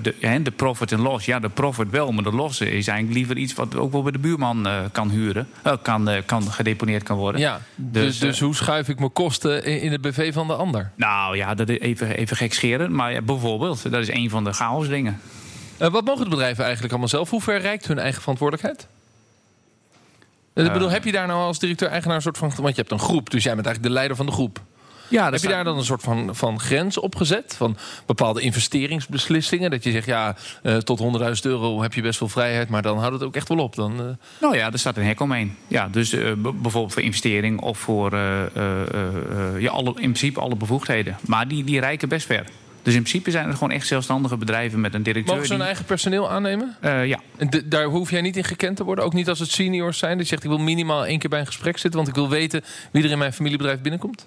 de, 0.02 0.40
de, 0.43 0.50
profit 0.50 0.93
en 0.93 1.00
loss, 1.00 1.26
ja, 1.26 1.38
de 1.38 1.49
profit 1.49 1.90
wel, 1.90 2.12
maar 2.12 2.25
de 2.25 2.32
loss 2.32 2.60
is 2.60 2.88
eigenlijk 2.88 3.19
liever 3.19 3.37
iets 3.37 3.55
wat 3.55 3.76
ook 3.76 3.93
wel 3.93 4.02
bij 4.02 4.12
de 4.12 4.19
buurman 4.19 4.66
uh, 4.66 4.78
kan 4.93 5.10
huren, 5.10 5.49
kan, 5.82 6.08
kan 6.26 6.43
gedeponeerd 6.43 7.02
kan 7.02 7.16
worden. 7.16 7.40
Ja, 7.40 7.60
dus, 7.75 8.02
dus, 8.02 8.19
dus 8.19 8.40
hoe 8.40 8.55
schuif 8.55 8.88
ik 8.88 8.99
mijn 8.99 9.12
kosten 9.12 9.64
in, 9.64 9.81
in 9.81 9.93
het 9.93 10.00
BV 10.00 10.32
van 10.32 10.46
de 10.46 10.54
ander? 10.54 10.90
Nou 10.94 11.37
ja, 11.37 11.54
dat 11.54 11.69
is 11.69 11.78
even, 11.78 12.16
even 12.16 12.37
gek 12.37 12.54
scheren, 12.54 12.94
maar 12.94 13.12
ja, 13.12 13.22
bijvoorbeeld, 13.22 13.90
dat 13.90 14.00
is 14.00 14.11
een 14.11 14.31
van 14.31 14.44
de 14.44 14.52
chaos 14.52 14.88
dingen. 14.88 15.20
wat 15.78 16.04
mogen 16.04 16.25
de 16.25 16.31
bedrijven 16.31 16.62
eigenlijk 16.62 16.93
allemaal 16.93 17.11
zelf? 17.11 17.31
Hoe 17.31 17.43
ver 17.43 17.61
reikt 17.61 17.87
hun 17.87 17.99
eigen 17.99 18.20
verantwoordelijkheid? 18.20 18.87
Ik 20.66 20.72
bedoel, 20.72 20.90
heb 20.90 21.05
je 21.05 21.12
daar 21.12 21.26
nou 21.26 21.40
als 21.40 21.58
directeur-eigenaar 21.58 22.16
een 22.16 22.22
soort 22.22 22.38
van... 22.38 22.52
Want 22.56 22.75
je 22.76 22.81
hebt 22.81 22.93
een 22.93 22.99
groep, 22.99 23.31
dus 23.31 23.43
jij 23.43 23.55
bent 23.55 23.66
eigenlijk 23.66 23.94
de 23.94 24.00
leider 24.00 24.16
van 24.16 24.26
de 24.26 24.32
groep. 24.32 24.60
Ja, 25.09 25.30
Heb 25.30 25.40
je 25.40 25.49
daar 25.49 25.64
dan 25.64 25.76
een 25.76 25.85
soort 25.85 26.02
van, 26.02 26.37
van 26.37 26.61
grens 26.61 26.99
op 26.99 27.16
gezet? 27.16 27.54
Van 27.56 27.76
bepaalde 28.06 28.40
investeringsbeslissingen? 28.40 29.71
Dat 29.71 29.85
je 29.85 29.90
zegt, 29.90 30.06
ja, 30.06 30.37
uh, 30.62 30.76
tot 30.76 31.00
100.000 31.00 31.06
euro 31.42 31.82
heb 31.82 31.94
je 31.94 32.02
best 32.02 32.18
veel 32.18 32.28
vrijheid... 32.28 32.68
maar 32.68 32.82
dan 32.82 32.99
houdt 32.99 33.12
het 33.12 33.23
ook 33.23 33.37
echt 33.37 33.49
wel 33.49 33.59
op. 33.59 33.75
Dan, 33.75 34.00
uh... 34.00 34.06
Nou 34.40 34.56
ja, 34.56 34.73
er 34.73 34.78
staat 34.78 34.97
een 34.97 35.04
hek 35.04 35.21
omheen. 35.21 35.56
Ja, 35.68 35.88
dus 35.88 36.12
uh, 36.12 36.32
bijvoorbeeld 36.35 36.92
voor 36.92 37.02
investering 37.02 37.61
of 37.61 37.78
voor 37.78 38.16
ja, 39.59 39.71
alle, 39.71 39.88
in 39.88 39.94
principe 39.94 40.40
alle 40.40 40.56
bevoegdheden. 40.56 41.16
Maar 41.26 41.49
die, 41.49 41.64
die 41.64 41.80
reiken 41.80 42.09
best 42.09 42.26
ver. 42.26 42.44
Dus 42.82 42.94
in 42.94 43.02
principe 43.02 43.30
zijn 43.30 43.47
er 43.49 43.52
gewoon 43.52 43.70
echt 43.70 43.87
zelfstandige 43.87 44.37
bedrijven 44.37 44.80
met 44.80 44.94
een 44.94 45.02
directeur. 45.02 45.35
Mogen 45.35 45.49
ze 45.49 45.54
hun 45.54 45.62
eigen 45.62 45.85
personeel 45.85 46.30
aannemen? 46.30 46.76
Uh, 46.85 47.06
ja. 47.06 47.20
En 47.37 47.50
daar 47.64 47.85
hoef 47.85 48.11
jij 48.11 48.20
niet 48.20 48.37
in 48.37 48.44
gekend 48.44 48.76
te 48.76 48.85
worden? 48.85 49.04
Ook 49.04 49.12
niet 49.12 49.28
als 49.28 49.38
het 49.38 49.50
seniors 49.50 49.99
zijn? 49.99 50.12
Dat 50.12 50.20
je 50.20 50.28
zegt, 50.28 50.44
ik 50.44 50.49
wil 50.49 50.58
minimaal 50.58 51.06
één 51.06 51.18
keer 51.18 51.30
bij 51.30 51.40
een 51.40 51.47
gesprek 51.47 51.78
zitten... 51.78 52.00
want 52.00 52.08
ik 52.08 52.14
wil 52.14 52.28
weten 52.28 52.64
wie 52.90 53.04
er 53.04 53.11
in 53.11 53.18
mijn 53.18 53.32
familiebedrijf 53.32 53.80
binnenkomt? 53.80 54.26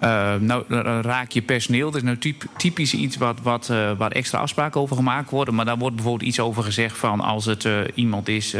Uh, 0.00 0.34
nou, 0.34 0.64
raak 1.02 1.30
je 1.30 1.42
personeel. 1.42 1.90
Dat 1.90 2.00
is 2.00 2.06
nou 2.06 2.18
typ, 2.18 2.44
typisch 2.56 2.94
iets 2.94 3.16
wat, 3.16 3.40
wat, 3.42 3.68
uh, 3.70 3.92
waar 3.96 4.10
extra 4.10 4.38
afspraken 4.38 4.80
over 4.80 4.96
gemaakt 4.96 5.30
worden. 5.30 5.54
Maar 5.54 5.64
daar 5.64 5.78
wordt 5.78 5.96
bijvoorbeeld 5.96 6.28
iets 6.28 6.40
over 6.40 6.62
gezegd 6.62 6.96
van 6.96 7.20
als 7.20 7.44
het 7.44 7.64
uh, 7.64 7.78
iemand 7.94 8.28
is 8.28 8.54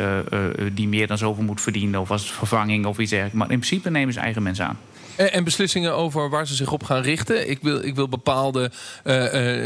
die 0.72 0.88
meer 0.88 1.06
dan 1.06 1.18
zoveel 1.18 1.44
moet 1.44 1.60
verdienen, 1.60 2.00
of 2.00 2.10
als 2.10 2.22
het 2.22 2.30
vervanging 2.30 2.86
of 2.86 2.98
iets 2.98 3.10
dergelijks. 3.10 3.38
Maar 3.38 3.50
in 3.50 3.58
principe 3.58 3.90
nemen 3.90 4.14
ze 4.14 4.20
eigen 4.20 4.42
mensen 4.42 4.66
aan. 4.66 4.78
En, 5.16 5.32
en 5.32 5.44
beslissingen 5.44 5.94
over 5.94 6.30
waar 6.30 6.46
ze 6.46 6.54
zich 6.54 6.72
op 6.72 6.82
gaan 6.82 7.02
richten. 7.02 7.50
Ik 7.50 7.58
wil, 7.62 7.84
ik 7.84 7.94
wil 7.94 8.08
bepaalde 8.08 8.70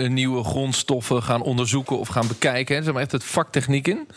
nieuwe 0.08 0.44
grondstoffen 0.44 1.22
gaan 1.22 1.42
onderzoeken 1.42 1.98
of 1.98 2.08
gaan 2.08 2.28
bekijken. 2.28 2.84
Zit 2.84 2.92
maar 2.92 3.02
echt 3.02 3.12
het 3.12 3.24
vaktechniek 3.24 3.88
in. 3.88 4.08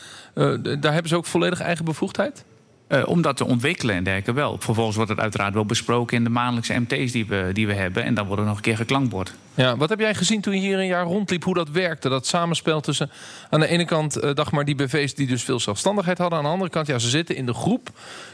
daar 0.79 0.93
hebben 0.93 1.09
ze 1.09 1.15
ook 1.15 1.25
volledig 1.25 1.61
eigen 1.61 1.85
bevoegdheid? 1.85 2.43
Uh, 2.89 3.07
om 3.07 3.21
dat 3.21 3.37
te 3.37 3.45
ontwikkelen 3.45 3.95
en 3.95 4.03
dergelijke 4.03 4.33
wel. 4.33 4.57
Vervolgens 4.59 4.95
wordt 4.95 5.11
het 5.11 5.19
uiteraard 5.19 5.53
wel 5.53 5.65
besproken 5.65 6.17
in 6.17 6.23
de 6.23 6.29
maandelijkse 6.29 6.79
MT's 6.79 7.11
die 7.11 7.25
we, 7.25 7.49
die 7.53 7.67
we 7.67 7.73
hebben. 7.73 8.03
En 8.03 8.13
dan 8.13 8.25
wordt 8.25 8.41
er 8.41 8.47
nog 8.47 8.55
een 8.55 8.63
keer 8.63 8.75
geklankbord. 8.75 9.33
Ja, 9.53 9.77
wat 9.77 9.89
heb 9.89 9.99
jij 9.99 10.15
gezien 10.15 10.41
toen 10.41 10.53
je 10.53 10.59
hier 10.59 10.79
een 10.79 10.87
jaar 10.87 11.05
rondliep, 11.05 11.43
hoe 11.43 11.53
dat 11.53 11.69
werkte? 11.69 12.09
Dat 12.09 12.27
samenspel 12.27 12.81
tussen 12.81 13.11
aan 13.49 13.59
de 13.59 13.67
ene 13.67 13.85
kant, 13.85 14.23
uh, 14.23 14.33
dacht 14.33 14.51
maar, 14.51 14.65
die 14.65 14.75
BV's 14.75 15.15
die 15.15 15.27
dus 15.27 15.43
veel 15.43 15.59
zelfstandigheid 15.59 16.17
hadden. 16.17 16.37
Aan 16.37 16.43
de 16.43 16.51
andere 16.51 16.69
kant, 16.69 16.87
ja, 16.87 16.99
ze 16.99 17.09
zitten 17.09 17.35
in 17.35 17.45
de 17.45 17.53
groep. 17.53 17.89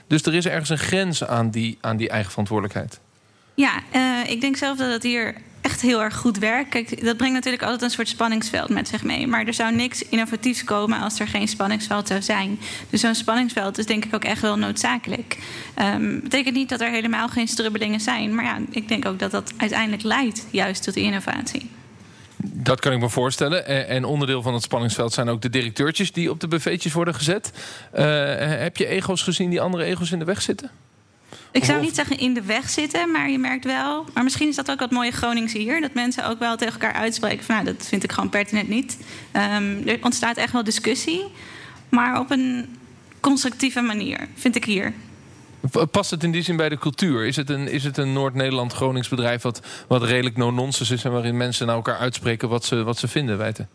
Dus 0.07 0.23
er 0.23 0.33
is 0.33 0.45
ergens 0.45 0.69
een 0.69 0.77
grens 0.77 1.23
aan 1.23 1.49
die, 1.49 1.77
aan 1.81 1.97
die 1.97 2.09
eigen 2.09 2.29
verantwoordelijkheid. 2.29 2.99
Ja, 3.53 3.81
uh, 3.95 4.29
ik 4.29 4.41
denk 4.41 4.57
zelf 4.57 4.77
dat 4.77 4.91
het 4.91 5.03
hier 5.03 5.35
heel 5.81 6.01
erg 6.01 6.15
goed 6.15 6.37
werkt. 6.37 6.69
Kijk, 6.69 7.05
dat 7.05 7.17
brengt 7.17 7.35
natuurlijk 7.35 7.63
altijd 7.63 7.81
een 7.81 7.89
soort 7.89 8.07
spanningsveld 8.07 8.69
met 8.69 8.87
zich 8.87 9.03
mee. 9.03 9.27
Maar 9.27 9.45
er 9.45 9.53
zou 9.53 9.75
niks 9.75 10.03
innovatiefs 10.09 10.63
komen 10.63 10.99
als 10.99 11.19
er 11.19 11.27
geen 11.27 11.47
spanningsveld 11.47 12.07
zou 12.07 12.21
zijn. 12.21 12.59
Dus 12.89 13.01
zo'n 13.01 13.15
spanningsveld 13.15 13.77
is 13.77 13.85
denk 13.85 14.05
ik 14.05 14.15
ook 14.15 14.23
echt 14.23 14.41
wel 14.41 14.57
noodzakelijk. 14.57 15.37
Um, 15.81 16.19
betekent 16.21 16.55
niet 16.55 16.69
dat 16.69 16.81
er 16.81 16.89
helemaal 16.89 17.27
geen 17.27 17.47
strubbelingen 17.47 17.99
zijn. 17.99 18.35
Maar 18.35 18.45
ja, 18.45 18.57
ik 18.69 18.87
denk 18.87 19.05
ook 19.05 19.19
dat 19.19 19.31
dat 19.31 19.53
uiteindelijk 19.57 20.03
leidt 20.03 20.47
juist 20.51 20.83
tot 20.83 20.95
innovatie. 20.95 21.69
Dat 22.37 22.79
kan 22.79 22.91
ik 22.91 22.99
me 22.99 23.09
voorstellen. 23.09 23.87
En 23.87 24.05
onderdeel 24.05 24.41
van 24.41 24.53
het 24.53 24.63
spanningsveld 24.63 25.13
zijn 25.13 25.29
ook 25.29 25.41
de 25.41 25.49
directeurtjes 25.49 26.11
die 26.11 26.29
op 26.29 26.39
de 26.39 26.47
buffetjes 26.47 26.93
worden 26.93 27.15
gezet. 27.15 27.51
Uh, 27.95 28.01
heb 28.37 28.77
je 28.77 28.87
ego's 28.87 29.21
gezien 29.21 29.49
die 29.49 29.61
andere 29.61 29.83
ego's 29.83 30.11
in 30.11 30.19
de 30.19 30.25
weg 30.25 30.41
zitten? 30.41 30.71
Ik 31.51 31.63
zou 31.63 31.81
niet 31.81 31.95
zeggen 31.95 32.17
in 32.17 32.33
de 32.33 32.41
weg 32.41 32.69
zitten, 32.69 33.11
maar 33.11 33.29
je 33.29 33.39
merkt 33.39 33.65
wel. 33.65 34.05
Maar 34.13 34.23
misschien 34.23 34.47
is 34.47 34.55
dat 34.55 34.71
ook 34.71 34.79
wat 34.79 34.91
mooie 34.91 35.11
Gronings 35.11 35.53
hier. 35.53 35.81
Dat 35.81 35.93
mensen 35.93 36.27
ook 36.27 36.39
wel 36.39 36.57
tegen 36.57 36.73
elkaar 36.73 36.93
uitspreken 36.93 37.45
van 37.45 37.55
nou, 37.55 37.77
dat 37.77 37.87
vind 37.87 38.03
ik 38.03 38.11
gewoon 38.11 38.29
pertinent 38.29 38.69
niet. 38.69 38.97
Um, 39.33 39.87
er 39.87 39.97
ontstaat 40.01 40.37
echt 40.37 40.51
wel 40.51 40.63
discussie. 40.63 41.25
Maar 41.89 42.19
op 42.19 42.31
een 42.31 42.77
constructieve 43.19 43.81
manier, 43.81 44.27
vind 44.35 44.55
ik 44.55 44.65
hier. 44.65 44.93
Past 45.91 46.11
het 46.11 46.23
in 46.23 46.31
die 46.31 46.41
zin 46.41 46.55
bij 46.55 46.69
de 46.69 46.77
cultuur? 46.77 47.25
Is 47.25 47.35
het 47.35 47.49
een, 47.49 47.67
is 47.67 47.83
het 47.83 47.97
een 47.97 48.13
Noord-Nederland-Gronings 48.13 49.09
bedrijf 49.09 49.41
wat, 49.41 49.61
wat 49.87 50.03
redelijk 50.03 50.37
no-nonsense 50.37 50.93
is 50.93 51.03
en 51.03 51.11
waarin 51.11 51.37
mensen 51.37 51.67
naar 51.67 51.75
elkaar 51.75 51.97
uitspreken 51.97 52.49
wat 52.49 52.65
ze, 52.65 52.83
wat 52.83 52.97
ze 52.97 53.07
vinden, 53.07 53.37
weten? 53.37 53.69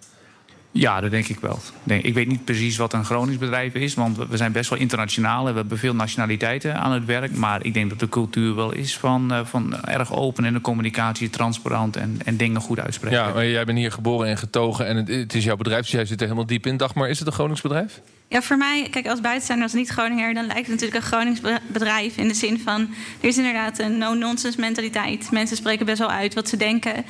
Ja, 0.72 1.00
dat 1.00 1.10
denk 1.10 1.28
ik 1.28 1.40
wel. 1.40 1.58
Ik 1.84 2.14
weet 2.14 2.28
niet 2.28 2.44
precies 2.44 2.76
wat 2.76 2.92
een 2.92 3.04
Gronings 3.04 3.38
bedrijf 3.38 3.74
is, 3.74 3.94
want 3.94 4.16
we 4.16 4.36
zijn 4.36 4.52
best 4.52 4.70
wel 4.70 4.78
internationaal 4.78 5.46
en 5.46 5.52
we 5.52 5.58
hebben 5.58 5.78
veel 5.78 5.94
nationaliteiten 5.94 6.74
aan 6.74 6.92
het 6.92 7.04
werk. 7.04 7.36
Maar 7.36 7.64
ik 7.64 7.74
denk 7.74 7.90
dat 7.90 7.98
de 7.98 8.08
cultuur 8.08 8.54
wel 8.54 8.72
is 8.72 8.98
van, 8.98 9.32
eh, 9.32 9.44
van 9.44 9.84
erg 9.84 10.12
open 10.12 10.44
in 10.44 10.52
de 10.52 10.60
communicatie, 10.60 11.30
transparant 11.30 11.96
en, 11.96 12.18
en 12.24 12.36
dingen 12.36 12.60
goed 12.60 12.80
uitspreken. 12.80 13.18
Ja, 13.18 13.32
maar 13.32 13.46
jij 13.46 13.64
bent 13.64 13.78
hier 13.78 13.92
geboren 13.92 14.28
en 14.28 14.36
getogen 14.36 14.86
en 14.86 14.96
het, 14.96 15.08
het 15.08 15.34
is 15.34 15.44
jouw 15.44 15.56
bedrijf, 15.56 15.80
dus 15.80 15.90
jij 15.90 16.04
zit 16.04 16.20
er 16.20 16.26
helemaal 16.26 16.46
diep 16.46 16.66
in. 16.66 16.76
Dag, 16.76 16.94
maar 16.94 17.08
is 17.08 17.18
het 17.18 17.28
een 17.28 17.34
Gronings 17.34 17.60
bedrijf? 17.60 18.00
Ja, 18.32 18.42
voor 18.42 18.56
mij, 18.56 18.88
kijk, 18.90 19.06
als 19.06 19.20
buitenstaander, 19.20 19.64
als 19.64 19.74
niet-Groninger, 19.74 20.34
dan 20.34 20.46
lijkt 20.46 20.66
het 20.66 20.80
natuurlijk 20.80 21.04
een 21.04 21.10
Gronings 21.10 21.40
bedrijf. 21.66 22.16
In 22.16 22.28
de 22.28 22.34
zin 22.34 22.60
van, 22.60 22.80
er 23.20 23.28
is 23.28 23.36
inderdaad 23.36 23.78
een 23.78 23.98
no-nonsense 23.98 24.60
mentaliteit. 24.60 25.30
Mensen 25.30 25.56
spreken 25.56 25.86
best 25.86 25.98
wel 25.98 26.10
uit 26.10 26.34
wat 26.34 26.48
ze 26.48 26.56
denken. 26.56 27.04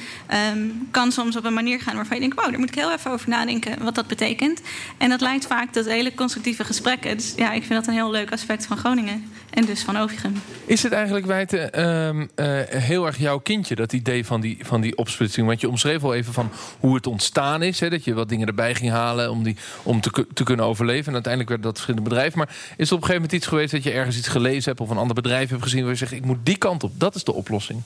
Um, 0.53 0.89
kan 0.91 1.13
soms 1.13 1.37
op 1.37 1.45
een 1.45 1.55
manier 1.55 1.81
gaan 1.81 1.95
waarvan 1.95 2.17
je 2.17 2.23
denkt, 2.23 2.41
wow, 2.41 2.51
daar 2.51 2.59
moet 2.59 2.69
ik 2.69 2.75
heel 2.75 2.93
even 2.93 3.11
over 3.11 3.29
nadenken 3.29 3.85
wat 3.85 3.95
dat 3.95 4.07
betekent. 4.07 4.61
En 4.99 5.09
dat 5.09 5.21
leidt 5.21 5.47
vaak 5.47 5.73
tot 5.73 5.87
hele 5.87 6.15
constructieve 6.15 6.65
gesprekken. 6.65 7.17
Dus 7.17 7.33
ja, 7.37 7.53
ik 7.53 7.63
vind 7.63 7.75
dat 7.75 7.87
een 7.87 7.95
heel 7.95 8.11
leuk 8.11 8.33
aspect 8.33 8.67
van 8.67 8.77
Groningen. 8.77 9.25
En 9.51 9.65
dus 9.65 9.83
van 9.83 9.97
Ovichem. 9.97 10.33
Is 10.67 10.83
het 10.83 10.93
eigenlijk, 10.93 11.27
Wijten, 11.27 11.89
um, 11.89 12.21
uh, 12.37 12.61
heel 12.67 13.07
erg 13.07 13.19
jouw 13.19 13.39
kindje, 13.39 13.75
dat 13.75 13.93
idee 13.93 14.27
van 14.27 14.41
die, 14.41 14.59
van 14.61 14.81
die 14.81 14.97
opsplitsing? 14.97 15.47
Want 15.47 15.61
je 15.61 15.69
omschreef 15.69 16.03
al 16.03 16.15
even 16.15 16.33
van 16.33 16.51
hoe 16.81 16.95
het 16.95 17.07
ontstaan 17.07 17.63
is. 17.63 17.81
Hè, 17.81 17.91
dat 17.91 18.05
je 18.05 18.15
wat 18.15 18.29
dingen 18.29 18.47
erbij 18.47 18.75
ging 18.75 18.91
halen 18.91 19.31
om, 19.31 19.43
die, 19.43 19.57
om 19.83 20.01
te, 20.01 20.27
te 20.35 20.45
kunnen 20.45 20.67
overleven. 20.67 21.10
En 21.11 21.17
uiteindelijk 21.17 21.53
werd 21.53 21.63
dat 21.63 21.73
verschillende 21.73 22.09
bedrijven. 22.09 22.39
Maar 22.39 22.49
is 22.49 22.57
er 22.57 22.75
op 22.77 22.81
een 22.81 22.89
gegeven 22.89 23.15
moment 23.15 23.33
iets 23.33 23.47
geweest 23.47 23.73
dat 23.73 23.83
je 23.83 23.91
ergens 23.91 24.17
iets 24.17 24.29
gelezen 24.29 24.65
hebt... 24.65 24.81
of 24.81 24.91
een 24.91 24.97
ander 24.97 25.15
bedrijf 25.15 25.51
hebt 25.51 25.63
gezien 25.63 25.81
waar 25.81 25.91
je 25.91 25.97
zegt... 25.97 26.13
ik 26.13 26.25
moet 26.25 26.39
die 26.43 26.57
kant 26.57 26.83
op, 26.83 26.93
dat 26.97 27.15
is 27.15 27.25
de 27.25 27.33
oplossing? 27.33 27.83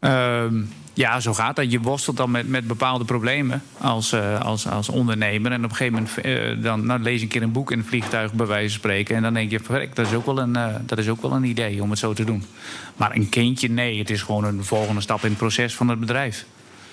Ehm, 0.00 0.62
ja, 0.94 1.20
zo 1.20 1.34
gaat 1.34 1.56
dat. 1.56 1.72
Je 1.72 1.80
worstelt 1.80 2.16
dan 2.16 2.30
met, 2.30 2.48
met 2.48 2.66
bepaalde 2.66 3.04
problemen 3.04 3.62
als, 3.78 4.12
uh, 4.12 4.40
als, 4.40 4.68
als 4.68 4.88
ondernemer. 4.88 5.52
En 5.52 5.64
op 5.64 5.70
een 5.70 5.76
gegeven 5.76 5.92
moment 5.92 6.26
uh, 6.26 6.64
dan, 6.64 6.86
nou, 6.86 7.00
lees 7.00 7.16
je 7.16 7.22
een 7.22 7.28
keer 7.28 7.42
een 7.42 7.52
boek 7.52 7.70
in 7.72 7.78
een 7.78 7.84
vliegtuig, 7.84 8.32
bij 8.32 8.46
wijze 8.46 8.70
van 8.70 8.78
spreken. 8.78 9.16
En 9.16 9.22
dan 9.22 9.34
denk 9.34 9.50
je, 9.50 9.60
verrek, 9.60 9.96
dat 9.96 10.06
is, 10.06 10.12
ook 10.12 10.26
wel 10.26 10.38
een, 10.38 10.56
uh, 10.56 10.74
dat 10.86 10.98
is 10.98 11.08
ook 11.08 11.22
wel 11.22 11.32
een 11.32 11.44
idee 11.44 11.82
om 11.82 11.90
het 11.90 11.98
zo 11.98 12.12
te 12.12 12.24
doen. 12.24 12.44
Maar 12.96 13.14
een 13.14 13.28
kindje, 13.28 13.68
nee, 13.68 13.98
het 13.98 14.10
is 14.10 14.22
gewoon 14.22 14.44
een 14.44 14.64
volgende 14.64 15.00
stap 15.00 15.22
in 15.22 15.28
het 15.28 15.38
proces 15.38 15.74
van 15.74 15.88
het 15.88 16.00
bedrijf. 16.00 16.46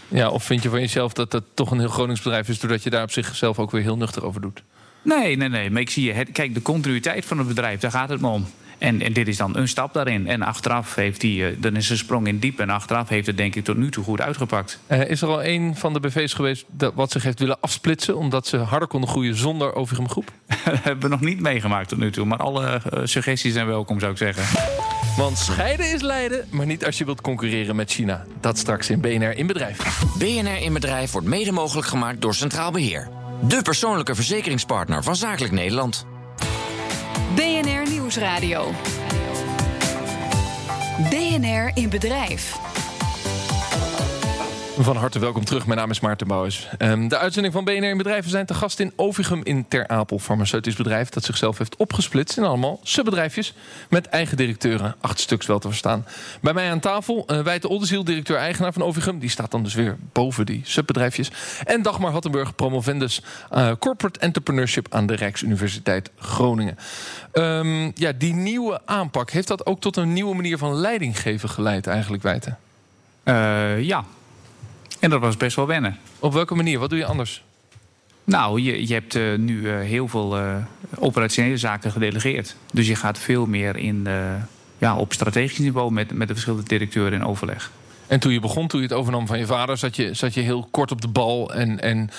Ja, 0.07 0.29
of 0.29 0.43
vind 0.43 0.63
je 0.63 0.69
van 0.69 0.79
jezelf 0.79 1.13
dat 1.13 1.31
dat 1.31 1.43
toch 1.53 1.71
een 1.71 1.79
heel 1.79 1.87
Gronings 1.87 2.21
bedrijf 2.21 2.49
is... 2.49 2.59
doordat 2.59 2.83
je 2.83 2.89
daar 2.89 3.03
op 3.03 3.11
zichzelf 3.11 3.59
ook 3.59 3.71
weer 3.71 3.81
heel 3.81 3.97
nuchter 3.97 4.25
over 4.25 4.41
doet? 4.41 4.63
Nee, 5.05 5.37
nee, 5.37 5.49
nee. 5.49 5.69
Maar 5.69 5.81
ik 5.81 5.89
zie 5.89 6.13
je, 6.13 6.25
kijk, 6.25 6.53
de 6.53 6.61
continuïteit 6.61 7.25
van 7.25 7.37
het 7.37 7.47
bedrijf, 7.47 7.79
daar 7.79 7.91
gaat 7.91 8.09
het 8.09 8.21
me 8.21 8.27
om. 8.27 8.45
En, 8.77 9.01
en, 9.01 9.13
dit 9.13 9.27
is 9.27 9.37
dan 9.37 9.57
een 9.57 9.67
stap 9.67 9.93
daarin. 9.93 10.27
En 10.27 10.41
achteraf 10.41 10.95
heeft 10.95 11.21
hij, 11.21 11.31
uh, 11.31 11.47
dan 11.57 11.75
is 11.75 11.89
een 11.89 11.97
sprong 11.97 12.27
in 12.27 12.39
diep. 12.39 12.59
En 12.59 12.69
achteraf 12.69 13.09
heeft 13.09 13.27
het 13.27 13.37
denk 13.37 13.55
ik 13.55 13.63
tot 13.63 13.77
nu 13.77 13.91
toe 13.91 14.03
goed 14.03 14.21
uitgepakt. 14.21 14.79
Uh, 14.87 15.09
is 15.09 15.21
er 15.21 15.27
al 15.27 15.43
een 15.43 15.75
van 15.75 15.93
de 15.93 15.99
BV's 15.99 16.33
geweest 16.33 16.65
dat 16.67 16.93
wat 16.93 17.11
zich 17.11 17.23
heeft 17.23 17.39
willen 17.39 17.57
afsplitsen... 17.59 18.17
omdat 18.17 18.47
ze 18.47 18.57
harder 18.57 18.87
konden 18.87 19.09
groeien 19.09 19.35
zonder 19.35 19.75
Overigens 19.75 20.11
Groep? 20.11 20.31
dat 20.65 20.83
hebben 20.83 21.09
we 21.09 21.15
nog 21.15 21.21
niet 21.21 21.39
meegemaakt 21.39 21.89
tot 21.89 21.97
nu 21.97 22.11
toe. 22.11 22.25
Maar 22.25 22.37
alle 22.37 22.81
uh, 22.93 22.99
suggesties 23.03 23.53
zijn 23.53 23.67
welkom, 23.67 23.99
zou 23.99 24.11
ik 24.11 24.17
zeggen. 24.17 24.43
Want 25.17 25.37
scheiden 25.37 25.93
is 25.93 26.01
lijden, 26.01 26.45
maar 26.49 26.65
niet 26.65 26.85
als 26.85 26.97
je 26.97 27.05
wilt 27.05 27.21
concurreren 27.21 27.75
met 27.75 27.91
China. 27.91 28.25
Dat 28.39 28.57
straks 28.57 28.89
in 28.89 28.99
BNR 28.99 29.37
in 29.37 29.47
Bedrijf. 29.47 30.03
BNR 30.17 30.61
in 30.61 30.73
Bedrijf 30.73 31.11
wordt 31.11 31.27
mede 31.27 31.51
mogelijk 31.51 31.87
gemaakt 31.87 32.21
door 32.21 32.35
Centraal 32.35 32.71
Beheer. 32.71 33.14
De 33.41 33.61
persoonlijke 33.61 34.15
verzekeringspartner 34.15 35.03
van 35.03 35.15
Zakelijk 35.15 35.53
Nederland. 35.53 36.05
BNR 37.35 37.89
Nieuwsradio. 37.89 38.71
BNR 41.09 41.71
in 41.73 41.89
bedrijf. 41.89 42.74
Van 44.79 44.95
harte 44.95 45.19
welkom 45.19 45.45
terug. 45.45 45.65
Mijn 45.65 45.79
naam 45.79 45.89
is 45.89 45.99
Maarten 45.99 46.27
Bouwers. 46.27 46.67
Um, 46.79 47.07
de 47.07 47.17
uitzending 47.17 47.53
van 47.53 47.63
BNR 47.63 47.83
in 47.83 47.97
Bedrijven 47.97 48.31
zijn 48.31 48.45
te 48.45 48.53
gast 48.53 48.79
in 48.79 48.93
Ovigum 48.95 49.41
in 49.43 49.67
Ter 49.67 49.87
Apel. 49.87 50.19
Farmaceutisch 50.19 50.75
bedrijf 50.75 51.09
dat 51.09 51.23
zichzelf 51.23 51.57
heeft 51.57 51.75
opgesplitst 51.75 52.37
in 52.37 52.43
allemaal 52.43 52.79
subbedrijfjes. 52.83 53.53
Met 53.89 54.07
eigen 54.07 54.37
directeuren. 54.37 54.95
Acht 54.99 55.19
stuks 55.19 55.45
wel 55.45 55.59
te 55.59 55.67
verstaan. 55.67 56.05
Bij 56.41 56.53
mij 56.53 56.71
aan 56.71 56.79
tafel 56.79 57.25
uh, 57.27 57.39
Wijte 57.39 57.69
Oldenziel, 57.69 58.03
directeur-eigenaar 58.03 58.73
van 58.73 58.81
Ovigum. 58.81 59.19
Die 59.19 59.29
staat 59.29 59.51
dan 59.51 59.63
dus 59.63 59.73
weer 59.73 59.97
boven 60.11 60.45
die 60.45 60.61
subbedrijfjes. 60.63 61.31
En 61.63 61.81
Dagmar 61.81 62.11
Hattenburg, 62.11 62.55
promovendus 62.55 63.21
uh, 63.53 63.71
Corporate 63.79 64.19
Entrepreneurship 64.19 64.87
aan 64.89 65.05
de 65.05 65.15
Rijksuniversiteit 65.15 66.11
Groningen. 66.19 66.77
Um, 67.33 67.91
ja, 67.95 68.11
die 68.11 68.33
nieuwe 68.33 68.81
aanpak, 68.85 69.31
heeft 69.31 69.47
dat 69.47 69.65
ook 69.65 69.81
tot 69.81 69.97
een 69.97 70.13
nieuwe 70.13 70.35
manier 70.35 70.57
van 70.57 70.75
leidinggeven 70.75 71.49
geleid 71.49 71.87
eigenlijk, 71.87 72.23
Wijte? 72.23 72.55
Uh, 73.23 73.81
ja, 73.81 74.05
en 75.05 75.11
dat 75.11 75.19
was 75.19 75.37
best 75.37 75.55
wel 75.55 75.67
wennen. 75.67 75.97
Op 76.19 76.33
welke 76.33 76.55
manier? 76.55 76.79
Wat 76.79 76.89
doe 76.89 76.99
je 76.99 77.05
anders? 77.05 77.43
Nou, 78.23 78.61
je, 78.61 78.87
je 78.87 78.93
hebt 78.93 79.15
uh, 79.15 79.37
nu 79.37 79.59
uh, 79.59 79.79
heel 79.79 80.07
veel 80.07 80.37
uh, 80.37 80.55
operationele 80.95 81.57
zaken 81.57 81.91
gedelegeerd. 81.91 82.55
Dus 82.73 82.87
je 82.87 82.95
gaat 82.95 83.19
veel 83.19 83.45
meer 83.45 83.77
in, 83.77 84.07
ja, 84.77 84.95
op 84.95 85.13
strategisch 85.13 85.57
niveau 85.57 85.91
met, 85.91 86.11
met 86.11 86.27
de 86.27 86.33
verschillende 86.33 86.67
directeuren 86.67 87.13
in 87.13 87.25
overleg. 87.25 87.71
En 88.07 88.19
toen 88.19 88.31
je 88.33 88.39
begon, 88.39 88.67
toen 88.67 88.81
je 88.81 88.87
het 88.87 88.95
overnam 88.95 89.27
van 89.27 89.39
je 89.39 89.45
vader, 89.45 89.77
zat 89.77 89.95
je, 89.95 90.13
zat 90.13 90.33
je 90.33 90.41
heel 90.41 90.67
kort 90.71 90.91
op 90.91 91.01
de 91.01 91.07
bal 91.07 91.53
en, 91.53 91.81
en 91.81 92.09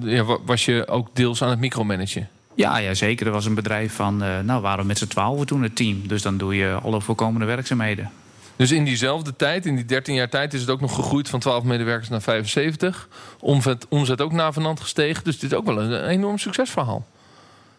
ja, 0.00 0.24
was 0.44 0.64
je 0.64 0.88
ook 0.88 1.08
deels 1.12 1.42
aan 1.42 1.50
het 1.50 1.58
micromanagen? 1.58 2.28
Ja, 2.54 2.78
ja, 2.78 2.94
zeker. 2.94 3.26
Er 3.26 3.32
was 3.32 3.46
een 3.46 3.54
bedrijf 3.54 3.92
van, 3.92 4.16
nou 4.44 4.60
waren 4.60 4.80
we 4.80 4.86
met 4.86 4.98
z'n 4.98 5.06
twaalf 5.06 5.44
toen 5.44 5.62
het 5.62 5.76
team. 5.76 6.08
Dus 6.08 6.22
dan 6.22 6.36
doe 6.36 6.56
je 6.56 6.78
alle 6.82 7.00
voorkomende 7.00 7.46
werkzaamheden. 7.46 8.10
Dus 8.56 8.70
in 8.70 8.84
diezelfde 8.84 9.36
tijd, 9.36 9.66
in 9.66 9.76
die 9.76 9.84
13 9.84 10.14
jaar 10.14 10.28
tijd, 10.28 10.54
is 10.54 10.60
het 10.60 10.70
ook 10.70 10.80
nog 10.80 10.94
gegroeid 10.94 11.28
van 11.28 11.40
12 11.40 11.62
medewerkers 11.62 12.08
naar 12.08 12.22
75. 12.22 13.08
Omzet, 13.40 13.86
omzet 13.88 14.20
ook 14.20 14.32
navenant 14.32 14.80
gestegen. 14.80 15.24
Dus 15.24 15.38
dit 15.38 15.50
is 15.50 15.58
ook 15.58 15.66
wel 15.66 15.80
een, 15.80 16.06
enorm 16.08 16.38
succesverhaal. 16.38 17.06